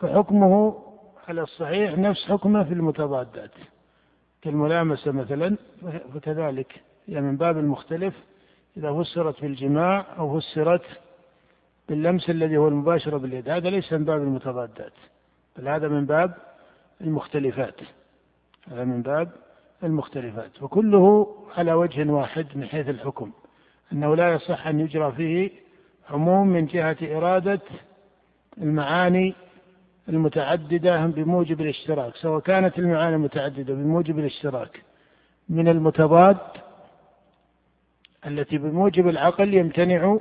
فحكمه 0.00 0.82
على 1.28 1.42
الصحيح 1.42 1.98
نفس 1.98 2.24
حكمه 2.24 2.64
في 2.64 2.74
المتضادات. 2.74 3.50
كالملامسة 4.42 5.12
مثلا 5.12 5.56
فكذلك 6.14 6.80
يعني 7.08 7.26
من 7.26 7.36
باب 7.36 7.58
المختلف 7.58 8.14
إذا 8.76 9.02
فسرت 9.02 9.42
بالجماع 9.42 10.06
أو 10.18 10.40
فسرت 10.40 10.82
باللمس 11.88 12.30
الذي 12.30 12.56
هو 12.56 12.68
المباشرة 12.68 13.16
باليد 13.16 13.48
هذا 13.48 13.70
ليس 13.70 13.92
من 13.92 14.04
باب 14.04 14.22
المتضادات. 14.22 14.92
هذا 15.66 15.88
من 15.88 16.06
باب 16.06 16.34
المختلفات 17.00 17.80
هذا 18.70 18.84
من 18.84 19.02
باب 19.02 19.30
المختلفات 19.82 20.62
وكله 20.62 21.36
على 21.56 21.72
وجه 21.72 22.10
واحد 22.10 22.46
من 22.54 22.66
حيث 22.66 22.88
الحكم 22.88 23.32
أنه 23.92 24.16
لا 24.16 24.32
يصح 24.32 24.66
أن 24.66 24.80
يجرى 24.80 25.12
فيه 25.12 25.50
عموم 26.10 26.48
من 26.48 26.66
جهة 26.66 26.96
إرادة 27.02 27.60
المعاني 28.58 29.34
المتعددة 30.08 31.06
بموجب 31.06 31.60
الاشتراك 31.60 32.16
سواء 32.16 32.40
كانت 32.40 32.78
المعاني 32.78 33.16
المتعددة 33.16 33.74
بموجب 33.74 34.18
الاشتراك 34.18 34.82
من 35.48 35.68
المتضاد 35.68 36.38
التي 38.26 38.58
بموجب 38.58 39.08
العقل 39.08 39.54
يمتنع 39.54 40.18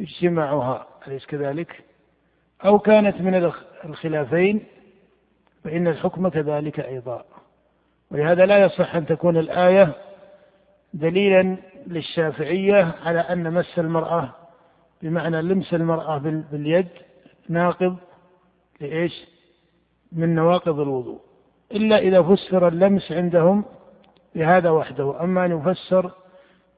اجتماعها 0.00 0.86
أليس 1.08 1.26
كذلك؟ 1.26 1.84
أو 2.64 2.78
كانت 2.78 3.20
من 3.20 3.34
الخلافين 3.84 4.60
فإن 5.64 5.88
الحكم 5.88 6.28
كذلك 6.28 6.80
أيضا. 6.80 7.24
ولهذا 8.10 8.46
لا 8.46 8.58
يصح 8.58 8.94
أن 8.96 9.06
تكون 9.06 9.36
الآية 9.36 9.92
دليلا 10.94 11.56
للشافعية 11.86 12.94
على 13.04 13.20
أن 13.20 13.52
مس 13.52 13.78
المرأة 13.78 14.30
بمعنى 15.02 15.42
لمس 15.42 15.74
المرأة 15.74 16.18
باليد 16.52 16.88
ناقض 17.48 17.96
لإيش؟ 18.80 19.24
من 20.12 20.34
نواقض 20.34 20.80
الوضوء. 20.80 21.20
إلا 21.72 21.98
إذا 21.98 22.22
فسر 22.22 22.68
اللمس 22.68 23.12
عندهم 23.12 23.64
بهذا 24.34 24.70
وحده. 24.70 25.20
أما 25.24 25.44
أن 25.44 25.58
يفسر 25.58 26.10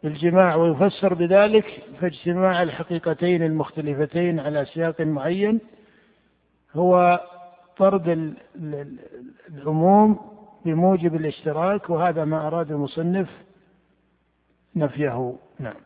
بالجماع 0.03 0.55
ويفسر 0.55 1.15
بذلك 1.15 1.83
فاجتماع 2.01 2.63
الحقيقتين 2.63 3.43
المختلفتين 3.43 4.41
على 4.41 4.65
سياق 4.65 5.01
معين 5.01 5.61
هو 6.77 7.21
طرد 7.77 8.35
العموم 9.51 10.37
بموجب 10.65 11.15
الاشتراك 11.15 11.91
وهذا 11.91 12.25
ما 12.25 12.47
أراد 12.47 12.71
المصنف 12.71 13.29
نفيه. 14.77 15.37
نعم. 15.59 15.77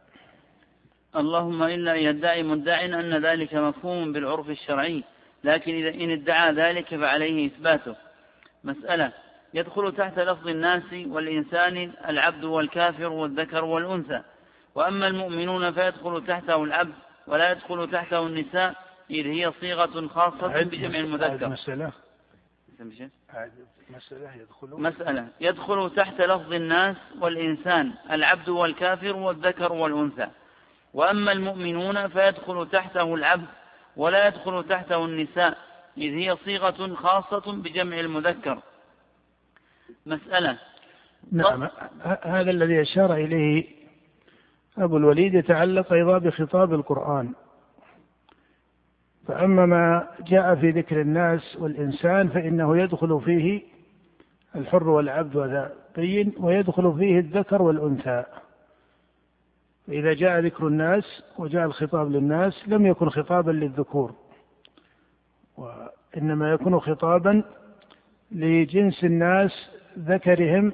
اللهم 1.16 1.62
إلا 1.62 1.94
يدعي 1.94 2.42
مدع 2.42 2.84
أن 2.84 3.26
ذلك 3.26 3.54
مفهوم 3.54 4.12
بالعرف 4.12 4.50
الشرعي 4.50 5.04
لكن 5.44 5.74
إذا 5.74 6.04
إن 6.04 6.10
ادعى 6.10 6.52
ذلك 6.52 6.96
فعليه 6.96 7.46
إثباته. 7.46 7.96
مسألة 8.64 9.12
يدخل 9.54 9.92
تحت 9.92 10.18
لفظ 10.18 10.48
الناس 10.48 10.92
والإنسان 10.92 11.92
العبد 12.08 12.44
والكافر 12.44 13.12
والذكر 13.12 13.64
والأنثى. 13.64 14.22
وأما 14.74 15.06
المؤمنون 15.06 15.72
فيدخل 15.72 16.26
تحته 16.26 16.64
العبد 16.64 16.94
ولا 17.26 17.52
يدخل 17.52 17.90
تحته 17.90 18.26
النساء 18.26 18.74
إذ 19.10 19.26
هي 19.26 19.52
صيغة 19.60 20.06
خاصة 20.06 20.62
بجمع 20.62 20.98
المذكر. 20.98 21.48
مسألة. 21.48 21.92
مسألة 23.90 24.34
يدخل 24.34 24.68
مسألة. 24.68 25.28
يدخل 25.40 25.90
تحت 25.96 26.20
لفظ 26.20 26.52
الناس 26.52 26.96
والإنسان 27.20 27.92
العبد 28.10 28.48
والكافر 28.48 29.16
والذكر 29.16 29.72
والأنثى. 29.72 30.28
وأما 30.94 31.32
المؤمنون 31.32 32.08
فيدخل 32.08 32.68
تحته 32.72 33.14
العبد 33.14 33.48
ولا 33.96 34.28
يدخل 34.28 34.64
تحته 34.68 35.04
النساء 35.04 35.58
إذ 35.98 36.14
هي 36.14 36.36
صيغة 36.44 36.94
خاصة 36.94 37.52
بجمع 37.52 38.00
المذكر. 38.00 38.62
مسألة. 40.06 40.58
نعم. 41.32 41.68
هذا 42.22 42.50
الذي 42.50 42.82
أشار 42.82 43.14
إليه 43.14 43.80
أبو 44.78 44.96
الوليد 44.96 45.34
يتعلق 45.34 45.92
أيضا 45.92 46.18
بخطاب 46.18 46.74
القرآن. 46.74 47.34
فأما 49.26 49.66
ما 49.66 50.08
جاء 50.26 50.54
في 50.54 50.70
ذكر 50.70 51.00
الناس 51.00 51.56
والإنسان 51.60 52.28
فإنه 52.28 52.78
يدخل 52.78 53.20
فيه 53.20 53.62
الحر 54.56 54.88
والعبد 54.88 55.36
وذا 55.36 55.72
بين 55.96 56.32
ويدخل 56.38 56.98
فيه 56.98 57.18
الذكر 57.18 57.62
والأنثى. 57.62 58.24
فإذا 59.86 60.12
جاء 60.12 60.40
ذكر 60.40 60.66
الناس 60.66 61.22
وجاء 61.38 61.66
الخطاب 61.66 62.10
للناس 62.10 62.68
لم 62.68 62.86
يكن 62.86 63.08
خطابا 63.08 63.50
للذكور 63.50 64.14
وإنما 65.56 66.52
يكون 66.52 66.80
خطابا 66.80 67.42
لجنس 68.32 69.04
الناس 69.04 69.70
ذكرهم 69.98 70.72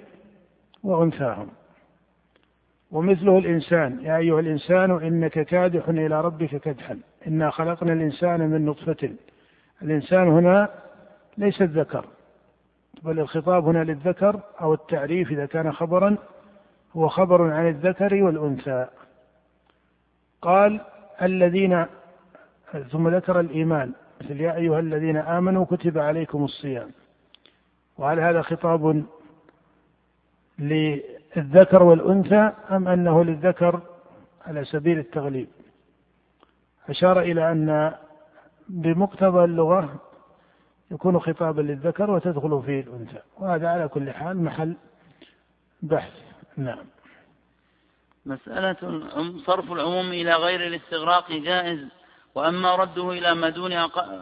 وأنثاهم. 0.82 1.48
ومثله 2.90 3.38
الإنسان. 3.38 3.98
يا 4.02 4.16
أيها 4.16 4.40
الإنسان 4.40 4.90
إنك 4.90 5.40
كادح 5.40 5.88
إلى 5.88 6.20
ربك 6.20 6.56
كدحا. 6.56 6.98
إنا 7.26 7.50
خلقنا 7.50 7.92
الإنسان 7.92 8.40
من 8.40 8.66
نطفة. 8.66 9.10
الإنسان 9.82 10.28
هنا 10.28 10.68
ليس 11.38 11.62
الذكر 11.62 12.06
بل 13.02 13.20
الخطاب 13.20 13.64
هنا 13.64 13.84
للذكر 13.84 14.40
أو 14.60 14.74
التعريف 14.74 15.30
إذا 15.30 15.46
كان 15.46 15.72
خبرا 15.72 16.16
هو 16.96 17.08
خبر 17.08 17.50
عن 17.52 17.68
الذكر 17.68 18.22
والأنثى. 18.22 18.86
قال 20.42 20.80
الذين 21.22 21.86
ثم 22.92 23.08
ذكر 23.08 23.40
الإيمان. 23.40 23.92
مثل 24.20 24.40
يا 24.40 24.56
أيها 24.56 24.80
الذين 24.80 25.16
آمنوا 25.16 25.64
كتب 25.64 25.98
عليكم 25.98 26.44
الصيام. 26.44 26.90
وهل 27.98 28.20
هذا 28.20 28.42
خطاب 28.42 29.04
للذكر 31.36 31.82
والأنثى 31.82 32.52
أم 32.70 32.88
أنه 32.88 33.24
للذكر 33.24 33.80
على 34.46 34.64
سبيل 34.64 34.98
التغليب؟ 34.98 35.48
أشار 36.88 37.20
إلى 37.20 37.52
أن 37.52 37.94
بمقتضى 38.68 39.44
اللغة 39.44 40.00
يكون 40.90 41.20
خطابا 41.20 41.62
للذكر 41.62 42.10
وتدخل 42.10 42.62
فيه 42.66 42.80
الأنثى 42.80 43.20
وهذا 43.38 43.68
على 43.68 43.88
كل 43.88 44.10
حال 44.10 44.44
محل 44.44 44.76
بحث. 45.82 46.12
نعم. 46.56 46.84
مسألة 48.26 49.02
صرف 49.46 49.72
العموم 49.72 50.06
إلى 50.06 50.34
غير 50.34 50.66
الاستغراق 50.66 51.32
جائز 51.32 51.88
وأما 52.34 52.76
رده 52.76 53.10
إلى 53.12 53.34
ما 53.34 53.48
دون 53.48 53.72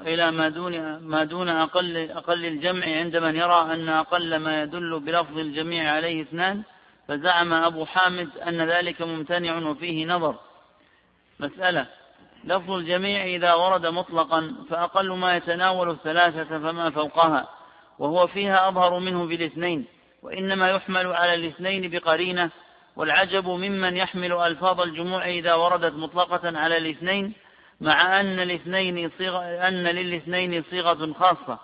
إلى 0.06 0.30
ما 0.30 0.48
دون 0.48 0.96
ما 0.96 1.24
دون 1.24 1.48
أقل 1.48 2.10
أقل 2.10 2.46
الجمع 2.46 2.84
عند 2.86 3.16
من 3.16 3.36
يرى 3.36 3.74
أن 3.74 3.88
أقل 3.88 4.36
ما 4.36 4.62
يدل 4.62 5.00
بلفظ 5.00 5.38
الجميع 5.38 5.92
عليه 5.92 6.22
اثنان 6.22 6.62
فزعم 7.08 7.52
أبو 7.52 7.84
حامد 7.84 8.38
أن 8.38 8.70
ذلك 8.70 9.02
ممتنع 9.02 9.58
وفيه 9.58 10.06
نظر. 10.06 10.36
مسألة 11.40 11.86
لفظ 12.44 12.70
الجميع 12.70 13.24
إذا 13.24 13.54
ورد 13.54 13.86
مطلقا 13.86 14.54
فأقل 14.70 15.12
ما 15.12 15.36
يتناول 15.36 15.90
الثلاثة 15.90 16.58
فما 16.58 16.90
فوقها 16.90 17.48
وهو 17.98 18.26
فيها 18.26 18.68
أظهر 18.68 18.98
منه 18.98 19.26
بالاثنين 19.26 19.84
وإنما 20.22 20.70
يحمل 20.70 21.06
على 21.06 21.34
الاثنين 21.34 21.90
بقرينة 21.90 22.50
والعجب 22.96 23.48
ممن 23.48 23.96
يحمل 23.96 24.32
ألفاظ 24.32 24.80
الجموع 24.80 25.28
إذا 25.28 25.54
وردت 25.54 25.94
مطلقة 25.94 26.58
على 26.58 26.76
الاثنين 26.76 27.32
مع 27.80 28.20
أن 28.20 28.40
الاثنين 28.40 29.10
صيغة 29.18 29.68
أن 29.68 29.84
للاثنين 29.84 30.64
صيغة 30.70 31.12
خاصة. 31.12 31.58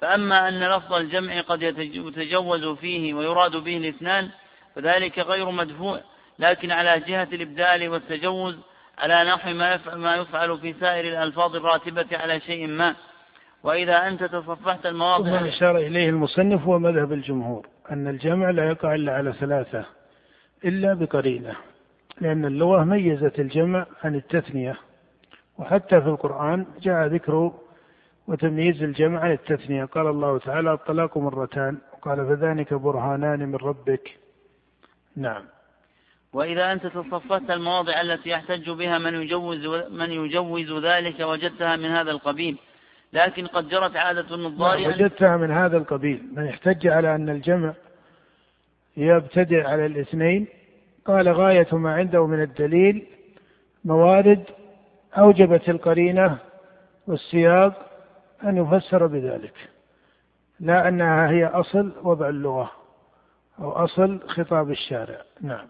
فأما 0.00 0.48
أن 0.48 0.64
لفظ 0.76 0.92
الجمع 0.92 1.40
قد 1.40 1.62
يتجوز 1.62 2.66
فيه 2.66 3.14
ويراد 3.14 3.56
به 3.56 3.76
الاثنان 3.76 4.30
فذلك 4.74 5.18
غير 5.18 5.50
مدفوع. 5.50 6.00
لكن 6.38 6.70
على 6.70 7.00
جهة 7.00 7.28
الإبدال 7.32 7.88
والتجوز 7.88 8.58
على 8.98 9.24
نحو 9.30 9.50
ما 9.96 10.16
يفعل 10.16 10.58
في 10.58 10.72
سائر 10.72 11.04
الألفاظ 11.04 11.56
الراتبة 11.56 12.06
على 12.12 12.40
شيء 12.40 12.66
ما. 12.66 12.94
وإذا 13.62 14.08
أنت 14.08 14.24
تصفحت 14.24 14.86
المواضع 14.86 15.30
ما 15.30 15.48
أشار 15.48 15.76
إليه 15.76 16.08
المصنف 16.08 16.62
هو 16.62 16.78
مذهب 16.78 17.12
الجمهور 17.12 17.66
أن 17.90 18.08
الجمع 18.08 18.50
لا 18.50 18.68
يقع 18.68 18.94
إلا 18.94 19.12
على 19.12 19.32
ثلاثة 19.32 19.84
إلا 20.64 20.94
بقرينة. 20.94 21.54
لأن 22.20 22.44
اللغة 22.44 22.84
ميزت 22.84 23.40
الجمع 23.40 23.86
عن 24.04 24.14
التثنية. 24.14 24.76
وحتى 25.58 26.00
في 26.00 26.06
القرآن 26.06 26.66
جاء 26.82 27.06
ذكر 27.06 27.52
وتمييز 28.28 28.82
الجمع 28.82 29.20
عن 29.20 29.32
التثنية. 29.32 29.84
قال 29.84 30.06
الله 30.06 30.38
تعالى 30.38 30.72
الطلاق 30.72 31.18
مرتان. 31.18 31.78
وقال 31.92 32.26
فذلك 32.26 32.74
برهانان 32.74 33.48
من 33.48 33.56
ربك. 33.56 34.23
نعم. 35.16 35.42
وإذا 36.32 36.72
أنت 36.72 36.86
تصفت 36.86 37.50
المواضع 37.50 38.00
التي 38.00 38.30
يحتج 38.30 38.70
بها 38.70 38.98
من 38.98 39.14
يجوز 39.14 39.66
من 39.90 40.10
يجوز 40.10 40.84
ذلك 40.84 41.20
وجدتها 41.20 41.76
من 41.76 41.84
هذا 41.84 42.10
القبيل. 42.10 42.56
لكن 43.12 43.46
قد 43.46 43.68
جرت 43.68 43.96
عادة 43.96 44.34
النظار 44.34 44.80
نعم، 44.80 44.88
وجدتها 44.88 45.36
من 45.36 45.50
هذا 45.50 45.76
القبيل. 45.76 46.22
من 46.32 46.46
يحتج 46.46 46.86
على 46.86 47.14
أن 47.14 47.28
الجمع 47.28 47.74
يبتدئ 48.96 49.66
على 49.66 49.86
الاثنين. 49.86 50.46
قال 51.04 51.28
غاية 51.28 51.68
ما 51.72 51.94
عنده 51.94 52.26
من 52.26 52.42
الدليل 52.42 53.06
موارد 53.84 54.44
أوجبت 55.18 55.68
القرينة 55.68 56.38
والسياق 57.06 57.90
أن 58.44 58.56
يفسر 58.56 59.06
بذلك. 59.06 59.54
لا 60.60 60.88
أنها 60.88 61.30
هي 61.30 61.46
أصل 61.46 61.92
وضع 62.02 62.28
اللغة. 62.28 62.83
أو 63.58 63.72
أصل 63.72 64.20
خطاب 64.28 64.70
الشارع. 64.70 65.22
نعم. 65.40 65.68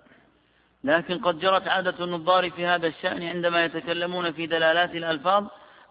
لكن 0.85 1.19
قد 1.19 1.39
جرت 1.39 1.69
عادة 1.69 2.05
النظار 2.05 2.51
في 2.51 2.67
هذا 2.67 2.87
الشأن 2.87 3.23
عندما 3.23 3.65
يتكلمون 3.65 4.33
في 4.33 4.47
دلالات 4.47 4.91
الألفاظ 4.91 5.45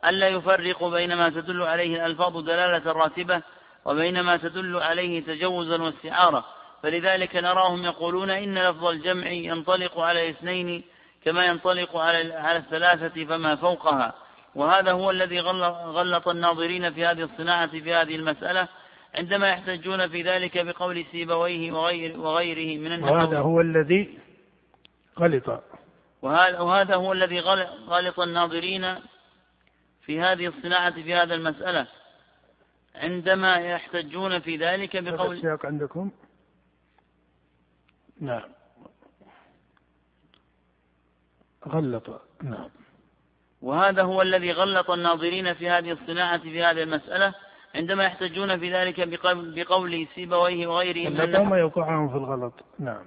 ألا 0.06 0.28
يفرقوا 0.28 0.90
بين 0.90 1.14
ما 1.14 1.30
تدل 1.30 1.62
عليه 1.62 1.96
الألفاظ 1.96 2.38
دلالة 2.38 2.92
راتبة 2.92 3.42
وبين 3.86 4.22
ما 4.22 4.38
تدل 4.38 4.78
عليه 4.78 5.24
تجوزا 5.24 5.82
واستعارة. 5.82 6.46
فلذلك 6.84 7.36
نراهم 7.36 7.84
يقولون 7.84 8.30
إن 8.30 8.58
لفظ 8.58 8.86
الجمع 8.86 9.28
ينطلق 9.28 10.00
على 10.00 10.30
الاثنين 10.30 10.84
كما 11.26 11.46
ينطلق 11.46 11.98
على 11.98 12.34
على 12.34 12.58
الثلاثة 12.58 13.26
فما 13.26 13.56
فوقها. 13.56 14.14
وهذا 14.56 14.92
هو 14.92 15.12
الذي 15.12 15.40
غلط 15.40 16.28
الناظرين 16.28 16.94
في 16.94 17.06
هذه 17.06 17.24
الصناعة 17.24 17.68
في 17.68 17.94
هذه 17.94 18.16
المسألة. 18.16 18.68
عندما 19.16 19.50
يحتجون 19.50 20.08
في 20.08 20.22
ذلك 20.22 20.66
بقول 20.66 21.06
سيبويه 21.12 21.72
وغير 21.72 22.20
وغيره 22.20 22.80
من 22.80 22.92
النحو. 22.92 23.14
وهذا 23.14 23.40
هو 23.40 23.62
الذي 23.62 24.20
غلط. 25.20 25.64
وهذا 26.22 26.96
هو 26.96 27.12
الذي 27.12 27.40
غلط 27.88 28.20
الناظرين 28.20 28.96
في 30.02 30.22
هذه 30.22 30.48
الصناعة 30.48 30.92
في 30.92 31.14
هذا 31.14 31.36
المسألة. 31.36 31.88
عندما 32.96 33.56
يحتجون 33.56 34.40
في 34.40 34.58
ذلك 34.58 34.98
بقول 34.98 35.36
السياق 35.36 35.66
عندكم؟ 35.66 36.12
نعم. 38.22 38.50
غلط. 41.68 42.22
نعم. 42.44 42.70
وهذا 43.62 44.02
هو 44.02 44.22
الذي 44.22 44.52
غلط 44.52 44.92
الناظرين 44.92 45.54
في 45.54 45.70
هذه 45.70 45.92
الصناعة 45.92 46.38
في 46.38 46.64
هذه 46.64 46.84
المسألة. 46.84 47.34
عندما 47.76 48.04
يحتجون 48.04 48.60
في 48.60 48.74
ذلك 48.74 49.08
بقول 49.28 50.08
سيبويه 50.16 50.68
وغيره 50.68 51.10
من 51.10 51.50
ما 51.50 51.58
يوقعهم 51.58 52.10
في 52.10 52.16
الغلط. 52.16 52.54
نعم. 52.80 53.06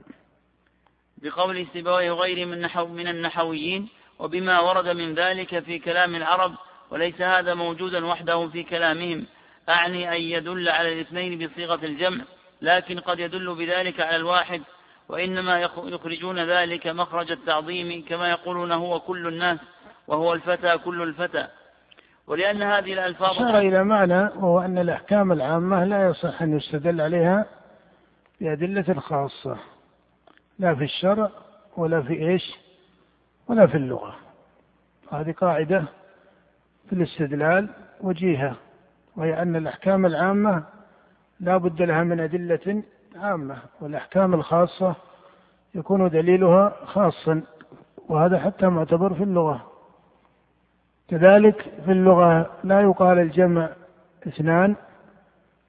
بقول 1.19 1.67
سيبويه 1.73 2.11
وغيره 2.11 2.47
من, 2.47 2.61
نحو 2.61 2.87
من 2.87 3.09
النحويين 3.09 3.89
وبما 4.19 4.61
ورد 4.61 4.89
من 4.89 5.15
ذلك 5.15 5.59
في 5.59 5.79
كلام 5.79 6.15
العرب 6.15 6.55
وليس 6.91 7.21
هذا 7.21 7.55
موجودا 7.55 8.07
وحده 8.07 8.49
في 8.49 8.63
كلامهم. 8.63 9.27
أعني 9.69 10.17
أن 10.17 10.21
يدل 10.21 10.69
على 10.69 10.93
الاثنين 10.93 11.47
بصيغة 11.47 11.85
الجمع 11.85 12.25
لكن 12.63 13.01
قد 13.01 13.19
يدل 13.19 13.55
بذلك 13.55 14.01
على 14.01 14.17
الواحد 14.17 14.63
وإنما 15.09 15.61
يخرجون 15.61 16.39
ذلك 16.39 16.87
مخرج 16.87 17.33
التعظيم 17.33 18.05
كما 18.09 18.31
يقولون 18.31 18.73
هو 18.73 19.01
كل 19.01 19.27
الناس 19.27 19.59
وهو 20.07 20.33
الفتى 20.33 20.79
كل 20.79 21.03
الفتى. 21.03 21.49
ولأن 22.27 22.63
هذه 22.63 22.93
الألفاظ 22.93 23.31
أشار 23.31 23.59
إلى 23.59 23.85
معنى 23.85 24.23
وهو 24.23 24.61
أن 24.61 24.79
الأحكام 24.79 25.33
العامة 25.33 25.85
لا 25.85 26.09
يصح 26.09 26.43
أن 26.43 26.57
يستدل 26.57 27.01
عليها 27.01 27.47
بأدلة 28.41 29.01
خاصة. 29.01 29.57
لا 30.59 30.75
في 30.75 30.85
الشرع 30.85 31.31
ولا 31.77 32.03
في 32.03 32.29
إيش 32.29 32.55
ولا 33.49 33.67
في 33.67 33.77
اللغة. 33.77 34.17
هذه 35.13 35.33
قاعدة 35.33 35.85
في 36.87 36.93
الاستدلال 36.93 37.69
وجيهة 38.01 38.57
وهي 39.17 39.43
أن 39.43 39.57
الأحكام 39.57 40.07
العامة 40.07 40.65
لا 41.41 41.57
بد 41.57 41.83
لها 41.83 42.05
من 42.05 42.21
أدلة 42.21 42.83
عامة 43.17 43.57
والأحكام 43.81 44.35
الخاصة 44.35 44.95
يكون 45.75 46.09
دليلها 46.11 46.77
خاصا 46.85 47.43
وهذا 48.09 48.39
حتى 48.39 48.67
معتبر 48.67 49.15
في 49.15 49.23
اللغة. 49.23 49.76
كذلك 51.09 51.63
في 51.85 51.93
اللغة 51.93 52.51
لا 52.65 52.81
يقال 52.81 53.19
الجمع 53.19 53.69
اثنان 54.27 54.77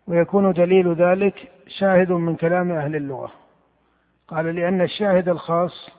ويكون 0.08 0.54
دليل 0.54 0.94
ذلك 0.94 1.52
شاهد 1.68 2.12
من 2.12 2.36
كلام 2.36 2.72
أهل 2.72 2.96
اللغة. 2.96 3.32
قال 4.28 4.56
لأن 4.56 4.82
الشاهد 4.82 5.30
الخاص 5.30 5.90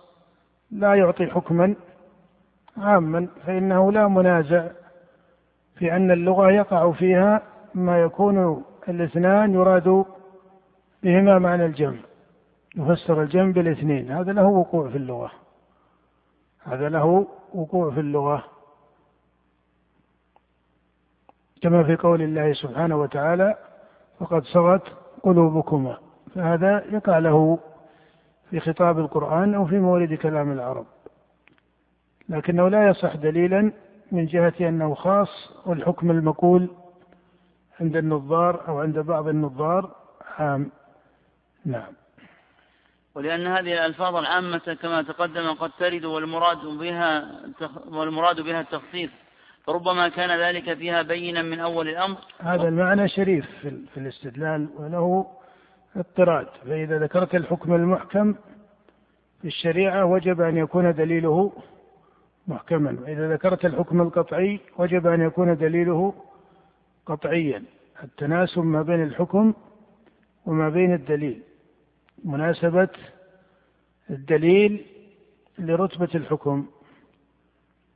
لا 0.70 0.94
يعطي 0.94 1.26
حكما 1.26 1.74
عاما 2.76 3.28
فإنه 3.46 3.92
لا 3.92 4.08
منازع 4.08 4.66
في 5.76 5.96
أن 5.96 6.10
اللغة 6.10 6.50
يقع 6.50 6.92
فيها 6.92 7.42
ما 7.74 7.98
يكون 7.98 8.64
الاثنان 8.88 9.54
يراد 9.54 10.04
بهما 11.02 11.38
معنى 11.38 11.66
الجمع 11.66 11.98
يفسر 12.76 13.22
الجمع 13.22 13.50
بالاثنين. 13.50 14.10
هذا 14.10 14.32
له 14.32 14.46
وقوع 14.46 14.88
في 14.88 14.96
اللغة. 14.96 15.30
هذا 16.62 16.88
له 16.88 17.26
وقوع 17.54 17.90
في 17.90 18.00
اللغة. 18.00 18.44
كما 21.62 21.82
في 21.84 21.96
قول 21.96 22.22
الله 22.22 22.52
سبحانه 22.52 22.96
وتعالى 22.96 23.56
فقد 24.20 24.44
صغت 24.44 24.82
قلوبكما. 25.22 25.98
فهذا 26.34 26.84
يقع 26.92 27.18
له 27.18 27.58
في 28.50 28.60
خطاب 28.60 28.98
القرآن 28.98 29.54
أو 29.54 29.66
في 29.66 29.78
مورد 29.78 30.14
كلام 30.14 30.52
العرب. 30.52 30.86
لكنه 32.28 32.68
لا 32.68 32.88
يصح 32.88 33.14
دليلا 33.16 33.72
من 34.12 34.26
جهة 34.26 34.54
أنه 34.60 34.94
خاص 34.94 35.50
والحكم 35.66 36.10
المقول 36.10 36.68
عند 37.80 37.96
النظار 37.96 38.68
أو 38.68 38.80
عند 38.80 38.98
بعض 38.98 39.28
النظار 39.28 39.90
عام. 40.38 40.70
نعم. 41.64 41.92
ولأن 43.14 43.46
هذه 43.46 43.72
الألفاظ 43.72 44.16
العامة 44.16 44.76
كما 44.82 45.02
تقدم 45.02 45.52
قد 45.52 45.70
ترد 45.78 46.04
والمراد 46.04 46.66
بها 46.66 47.40
والمراد 47.88 48.40
بها 48.40 48.60
التخصيص. 48.60 49.10
فربما 49.68 50.08
كان 50.08 50.40
ذلك 50.40 50.74
فيها 50.74 51.02
بينا 51.02 51.42
من 51.42 51.60
أول 51.60 51.88
الأمر. 51.88 52.16
هذا 52.38 52.68
المعنى 52.68 53.08
شريف 53.08 53.46
في 53.94 53.96
الاستدلال 53.96 54.68
وله 54.76 55.26
اضطراد. 55.96 56.46
فإذا 56.66 56.98
ذكرت 56.98 57.34
الحكم 57.34 57.74
المحكم 57.74 58.34
في 59.40 59.48
الشريعة 59.48 60.04
وجب 60.04 60.40
أن 60.40 60.56
يكون 60.56 60.94
دليله 60.94 61.52
محكما. 62.46 62.96
وإذا 63.02 63.32
ذكرت 63.32 63.64
الحكم 63.64 64.00
القطعي 64.00 64.60
وجب 64.78 65.06
أن 65.06 65.20
يكون 65.20 65.56
دليله 65.56 66.14
قطعيا. 67.06 67.62
التناسب 68.04 68.64
ما 68.64 68.82
بين 68.82 69.02
الحكم 69.02 69.54
وما 70.46 70.68
بين 70.68 70.94
الدليل. 70.94 71.42
مناسبة 72.24 72.88
الدليل 74.10 74.86
لرتبة 75.58 76.08
الحكم. 76.14 76.66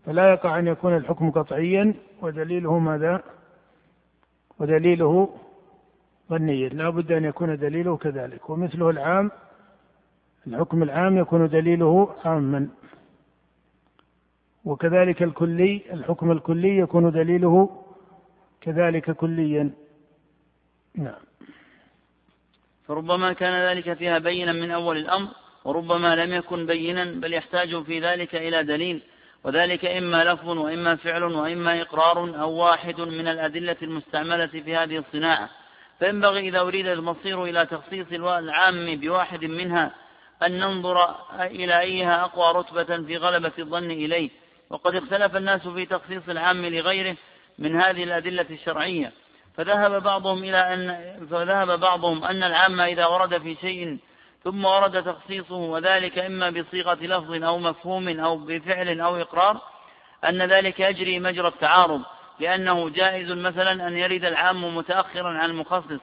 فلا 0.06 0.30
يقع 0.30 0.58
أن 0.58 0.66
يكون 0.66 0.96
الحكم 0.96 1.30
قطعيا 1.30 1.94
ودليله 2.22 2.78
ماذا؟ 2.78 3.22
ودليله 4.58 5.36
ظنيا 6.30 6.68
لا 6.68 6.90
بد 6.90 7.12
أن 7.12 7.24
يكون 7.24 7.56
دليله 7.58 7.96
كذلك. 7.96 8.50
ومثله 8.50 8.90
العام 8.90 9.30
الحكم 10.46 10.82
العام 10.82 11.18
يكون 11.18 11.48
دليله 11.48 12.14
عاما. 12.24 12.68
وكذلك 14.64 15.22
الكلي 15.22 15.82
الحكم 15.92 16.30
الكلي 16.30 16.78
يكون 16.78 17.10
دليله 17.10 17.84
كذلك 18.60 19.10
كليا. 19.10 19.70
نعم. 20.94 21.22
فربما 22.86 23.32
كان 23.32 23.68
ذلك 23.68 23.92
فيها 23.92 24.18
بينا 24.18 24.52
من 24.52 24.70
أول 24.70 24.96
الأمر 24.96 25.28
وربما 25.64 26.16
لم 26.16 26.32
يكن 26.32 26.66
بينا 26.66 27.04
بل 27.04 27.34
يحتاج 27.34 27.82
في 27.82 28.00
ذلك 28.00 28.34
إلى 28.34 28.62
دليل. 28.64 29.02
وذلك 29.44 29.84
إما 29.84 30.24
لفظ 30.24 30.48
وإما 30.48 30.96
فعل 30.96 31.22
وإما 31.22 31.82
إقرار 31.82 32.40
أو 32.40 32.50
واحد 32.50 33.00
من 33.00 33.28
الأدلة 33.28 33.76
المستعملة 33.82 34.46
في 34.46 34.76
هذه 34.76 34.98
الصناعة. 34.98 35.48
فينبغي 35.98 36.48
إذا 36.48 36.60
أريد 36.60 36.86
المصير 36.86 37.44
إلى 37.44 37.66
تخصيص 37.66 38.06
العام 38.12 38.96
بواحد 38.96 39.44
منها 39.44 39.90
أن 40.42 40.58
ننظر 40.58 41.16
إلى 41.40 41.80
أيها 41.80 42.24
أقوى 42.24 42.60
رتبة 42.60 43.06
في 43.06 43.16
غلبة 43.16 43.52
الظن 43.58 43.90
إليه. 43.90 44.30
وقد 44.70 44.94
اختلف 44.94 45.36
الناس 45.36 45.68
في 45.68 45.86
تخصيص 45.86 46.22
العام 46.28 46.66
لغيره 46.66 47.16
من 47.58 47.80
هذه 47.80 48.04
الأدلة 48.04 48.46
الشرعية. 48.50 49.12
فذهب 49.56 50.02
بعضهم 50.02 50.44
إلى 50.44 50.74
أن 50.74 51.26
فذهب 51.30 51.80
بعضهم 51.80 52.24
أن 52.24 52.42
العام 52.42 52.80
إذا 52.80 53.06
ورد 53.06 53.38
في 53.42 53.56
شيء 53.60 53.98
ثم 54.44 54.64
ورد 54.64 55.04
تخصيصه 55.04 55.54
وذلك 55.54 56.18
إما 56.18 56.50
بصيغة 56.50 56.98
لفظ 57.02 57.44
أو 57.44 57.58
مفهوم 57.58 58.20
أو 58.20 58.36
بفعل 58.36 59.00
أو 59.00 59.16
إقرار 59.16 59.60
أن 60.24 60.42
ذلك 60.42 60.80
يجري 60.80 61.20
مجرى 61.20 61.48
التعارض 61.48 62.02
لأنه 62.40 62.88
جائز 62.88 63.32
مثلا 63.32 63.88
أن 63.88 63.96
يرد 63.96 64.24
العام 64.24 64.76
متأخرا 64.76 65.28
عن 65.28 65.50
المخصص 65.50 66.00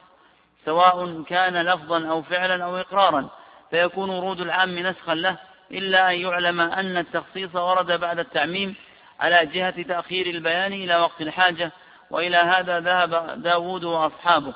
سواء 0.66 1.24
كان 1.24 1.62
لفظا 1.62 2.08
أو 2.08 2.22
فعلا 2.22 2.64
أو 2.64 2.78
إقرارا 2.78 3.30
فيكون 3.72 4.10
ورود 4.10 4.42
العام 4.42 4.80
نسخا 4.80 5.16
له 5.16 5.38
إلا 5.72 6.12
أن 6.12 6.20
يعلم 6.20 6.60
أن 6.62 6.98
التخصيص 6.98 7.56
ورد 7.56 8.00
بعد 8.00 8.20
التعميم 8.20 8.76
على 9.20 9.46
جهة 9.46 9.82
تأخير 9.82 10.26
البيان 10.26 10.74
إلى 10.74 10.96
وقت 10.96 11.22
الحاجة 11.22 11.72
وإلى 12.12 12.38
هذا 12.38 12.80
ذهب 12.80 13.44
داود 13.44 13.84
وأصحابه. 13.84 14.54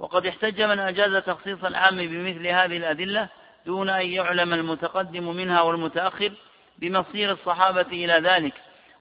وقد 0.00 0.26
احتج 0.26 0.62
من 0.62 0.78
أجاز 0.78 1.24
تخصيص 1.24 1.64
العام 1.64 1.96
بمثل 1.96 2.46
هذه 2.46 2.76
الأدلة 2.76 3.28
دون 3.66 3.88
أن 3.88 4.06
يعلم 4.06 4.52
المتقدم 4.52 5.36
منها 5.36 5.62
والمتأخر 5.62 6.32
بمصير 6.78 7.32
الصحابة 7.32 7.80
إلى 7.80 8.12
ذلك 8.12 8.54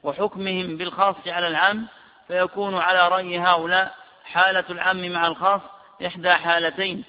وحكمهم 0.04 0.78
بالخاص 0.78 1.16
على 1.28 1.48
العام 1.48 1.88
فيكون 2.28 2.76
على 2.76 3.08
رأي 3.08 3.40
هؤلاء 3.40 3.96
حالة 4.24 4.64
العام 4.70 5.12
مع 5.12 5.28
الخاص 5.28 5.62
إحدى 6.06 6.32
حالتين 6.32 7.04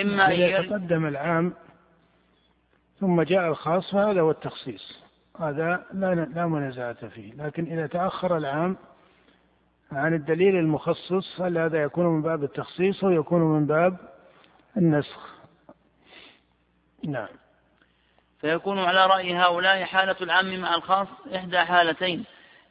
إما 0.00 0.26
أن 0.26 0.32
يتقدم 0.32 1.06
العام 1.06 1.54
ثم 3.00 3.22
جاء 3.22 3.48
الخاص 3.48 3.90
فهذا 3.90 4.20
هو 4.20 4.30
التخصيص 4.30 5.02
هذا 5.40 5.86
لا 5.92 6.14
لا 6.14 6.46
منازعة 6.46 7.08
فيه 7.08 7.32
لكن 7.34 7.64
إذا 7.64 7.86
تأخر 7.86 8.36
العام 8.36 8.76
عن 9.92 10.14
الدليل 10.14 10.56
المخصص 10.56 11.40
هل 11.40 11.58
هذا 11.58 11.82
يكون 11.82 12.06
من 12.06 12.22
باب 12.22 12.44
التخصيص 12.44 13.04
أو 13.04 13.10
يكون 13.10 13.40
من 13.40 13.66
باب 13.66 13.96
النسخ؟ 14.76 15.36
نعم. 17.04 17.28
فيكون 18.40 18.78
على 18.78 19.06
رأي 19.06 19.34
هؤلاء 19.34 19.84
حالة 19.84 20.16
العام 20.20 20.60
مع 20.60 20.74
الخاص 20.74 21.08
إحدى 21.34 21.58
حالتين 21.58 22.24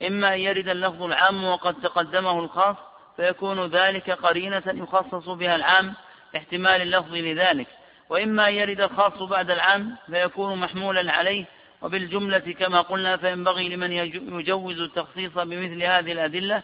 إما 0.07 0.34
أن 0.34 0.39
يرد 0.39 0.68
اللفظ 0.70 1.03
العام 1.03 1.43
وقد 1.43 1.76
تقدمه 1.82 2.39
الخاص 2.39 2.76
فيكون 3.16 3.66
ذلك 3.66 4.11
قرينة 4.11 4.63
يخصص 4.68 5.30
بها 5.30 5.55
العام 5.55 5.93
احتمال 6.36 6.82
اللفظ 6.82 7.13
لذلك 7.13 7.68
وإما 8.09 8.49
أن 8.49 8.53
يرد 8.53 8.82
الخاص 8.82 9.22
بعد 9.22 9.51
العام 9.51 9.95
فيكون 10.07 10.59
محمولا 10.59 11.11
عليه 11.11 11.45
وبالجملة 11.82 12.53
كما 12.59 12.82
قلنا 12.82 13.18
فينبغي 13.18 13.70
لمن 13.70 13.91
يجوز 13.91 14.80
التخصيص 14.80 15.34
بمثل 15.34 15.84
هذه 15.84 16.11
الأدلة 16.11 16.63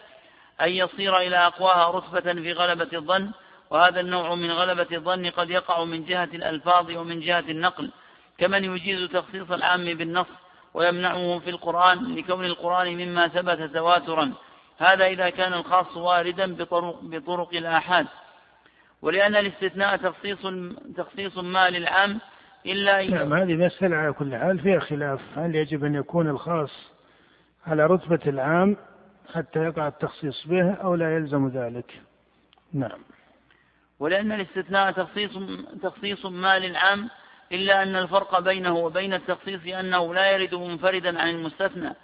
أن 0.62 0.68
يصير 0.68 1.18
إلى 1.18 1.36
أقواها 1.36 1.90
رتبة 1.90 2.32
في 2.32 2.52
غلبة 2.52 2.88
الظن 2.98 3.30
وهذا 3.70 4.00
النوع 4.00 4.34
من 4.34 4.50
غلبة 4.50 4.86
الظن 4.92 5.26
قد 5.26 5.50
يقع 5.50 5.84
من 5.84 6.04
جهة 6.04 6.28
الألفاظ 6.34 6.90
ومن 6.90 7.20
جهة 7.20 7.44
النقل. 7.48 7.90
كمن 8.38 8.64
يجيز 8.64 9.10
تخصيص 9.10 9.50
العام 9.50 9.84
بالنص 9.84 10.26
ويمنعه 10.74 11.38
في 11.38 11.50
القرآن 11.50 12.14
لكون 12.14 12.44
القرآن 12.44 12.96
مما 12.96 13.28
ثبت 13.28 13.62
تواترا. 13.74 14.32
هذا 14.78 15.06
إذا 15.06 15.30
كان 15.30 15.52
الخاص 15.52 15.96
واردا 15.96 16.54
بطرق, 16.54 16.98
بطرق 17.02 17.54
الآحاد. 17.54 18.06
ولأن 19.02 19.36
الاستثناء 19.36 19.96
تخصيص 19.96 20.38
تخصيص 20.96 21.38
ما 21.38 21.70
للعام 21.70 22.20
إلا 22.66 23.10
نعم 23.10 23.32
هذه 23.32 23.54
مسألة 23.54 23.96
على 23.96 24.12
كل 24.12 24.36
حال 24.36 24.58
فيها 24.58 24.80
خلاف. 24.80 25.20
هل 25.36 25.54
يجب 25.54 25.84
أن 25.84 25.94
يكون 25.94 26.28
الخاص 26.28 26.70
على 27.66 27.86
رتبة 27.86 28.20
العام 28.26 28.76
حتى 29.34 29.58
يقع 29.58 29.88
التخصيص 29.88 30.46
به 30.46 30.72
أو 30.72 30.94
لا 30.94 31.16
يلزم 31.16 31.48
ذلك. 31.48 32.02
نعم. 32.72 33.04
ولأن 33.98 34.32
الاستثناء 34.32 34.92
تخصيص 34.92 35.30
تخصيص 35.82 36.26
ما 36.26 36.58
للعام 36.58 37.10
إلا 37.52 37.82
أن 37.82 37.96
الفرق 37.96 38.38
بينه 38.38 38.76
وبين 38.76 39.14
التخصيص 39.14 39.60
أنه 39.66 40.14
لا 40.14 40.30
يرد 40.30 40.54
منفردا 40.54 41.20
عن 41.20 41.28
المستثنى. 41.28 41.94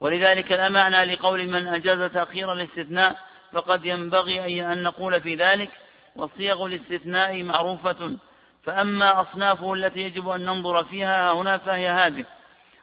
ولذلك 0.00 0.52
لا 0.52 0.68
معنى 0.68 1.04
لقول 1.14 1.48
من 1.48 1.66
أجاز 1.66 2.10
تأخير 2.12 2.52
الاستثناء 2.52 3.16
فقد 3.52 3.84
ينبغي 3.84 4.72
أن 4.72 4.82
نقول 4.82 5.20
في 5.20 5.34
ذلك 5.34 5.70
وصيغ 6.16 6.66
الاستثناء 6.66 7.42
معروفة. 7.42 8.16
فأما 8.64 9.20
أصنافه 9.20 9.74
التي 9.74 10.00
يجب 10.00 10.28
أن 10.28 10.40
ننظر 10.40 10.84
فيها 10.84 11.32
هنا 11.32 11.58
فهي 11.58 11.88
هذه. 11.88 12.24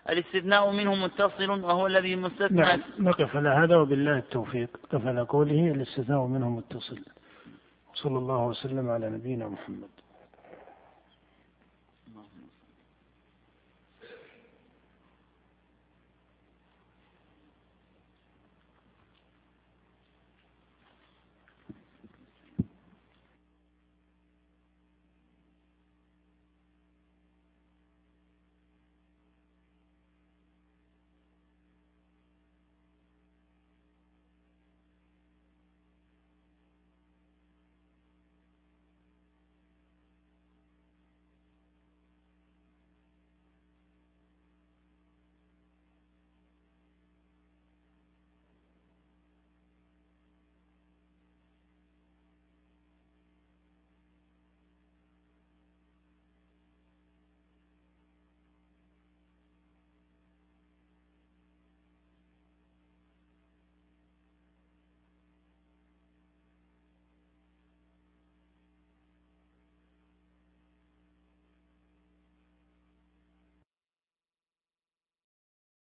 الاستثناء 0.10 0.72
منه 0.72 0.96
متصل 0.96 1.50
وهو 1.50 1.88
الذي 1.88 2.16
مستثنى. 2.16 2.62
نعم 2.62 2.82
نقف 3.00 3.36
على 3.36 3.50
هذا 3.50 3.76
وبالله 3.76 4.18
التوفيق. 4.18 4.70
نقف 4.84 5.08
على 5.08 5.22
قوله 5.22 5.72
الاستثناء 5.72 6.26
منه 6.26 6.50
متصل. 6.50 7.00
صلى 7.94 8.18
الله 8.18 8.46
وسلم 8.46 8.90
على 8.90 9.10
نبينا 9.10 9.48
محمد. 9.48 9.90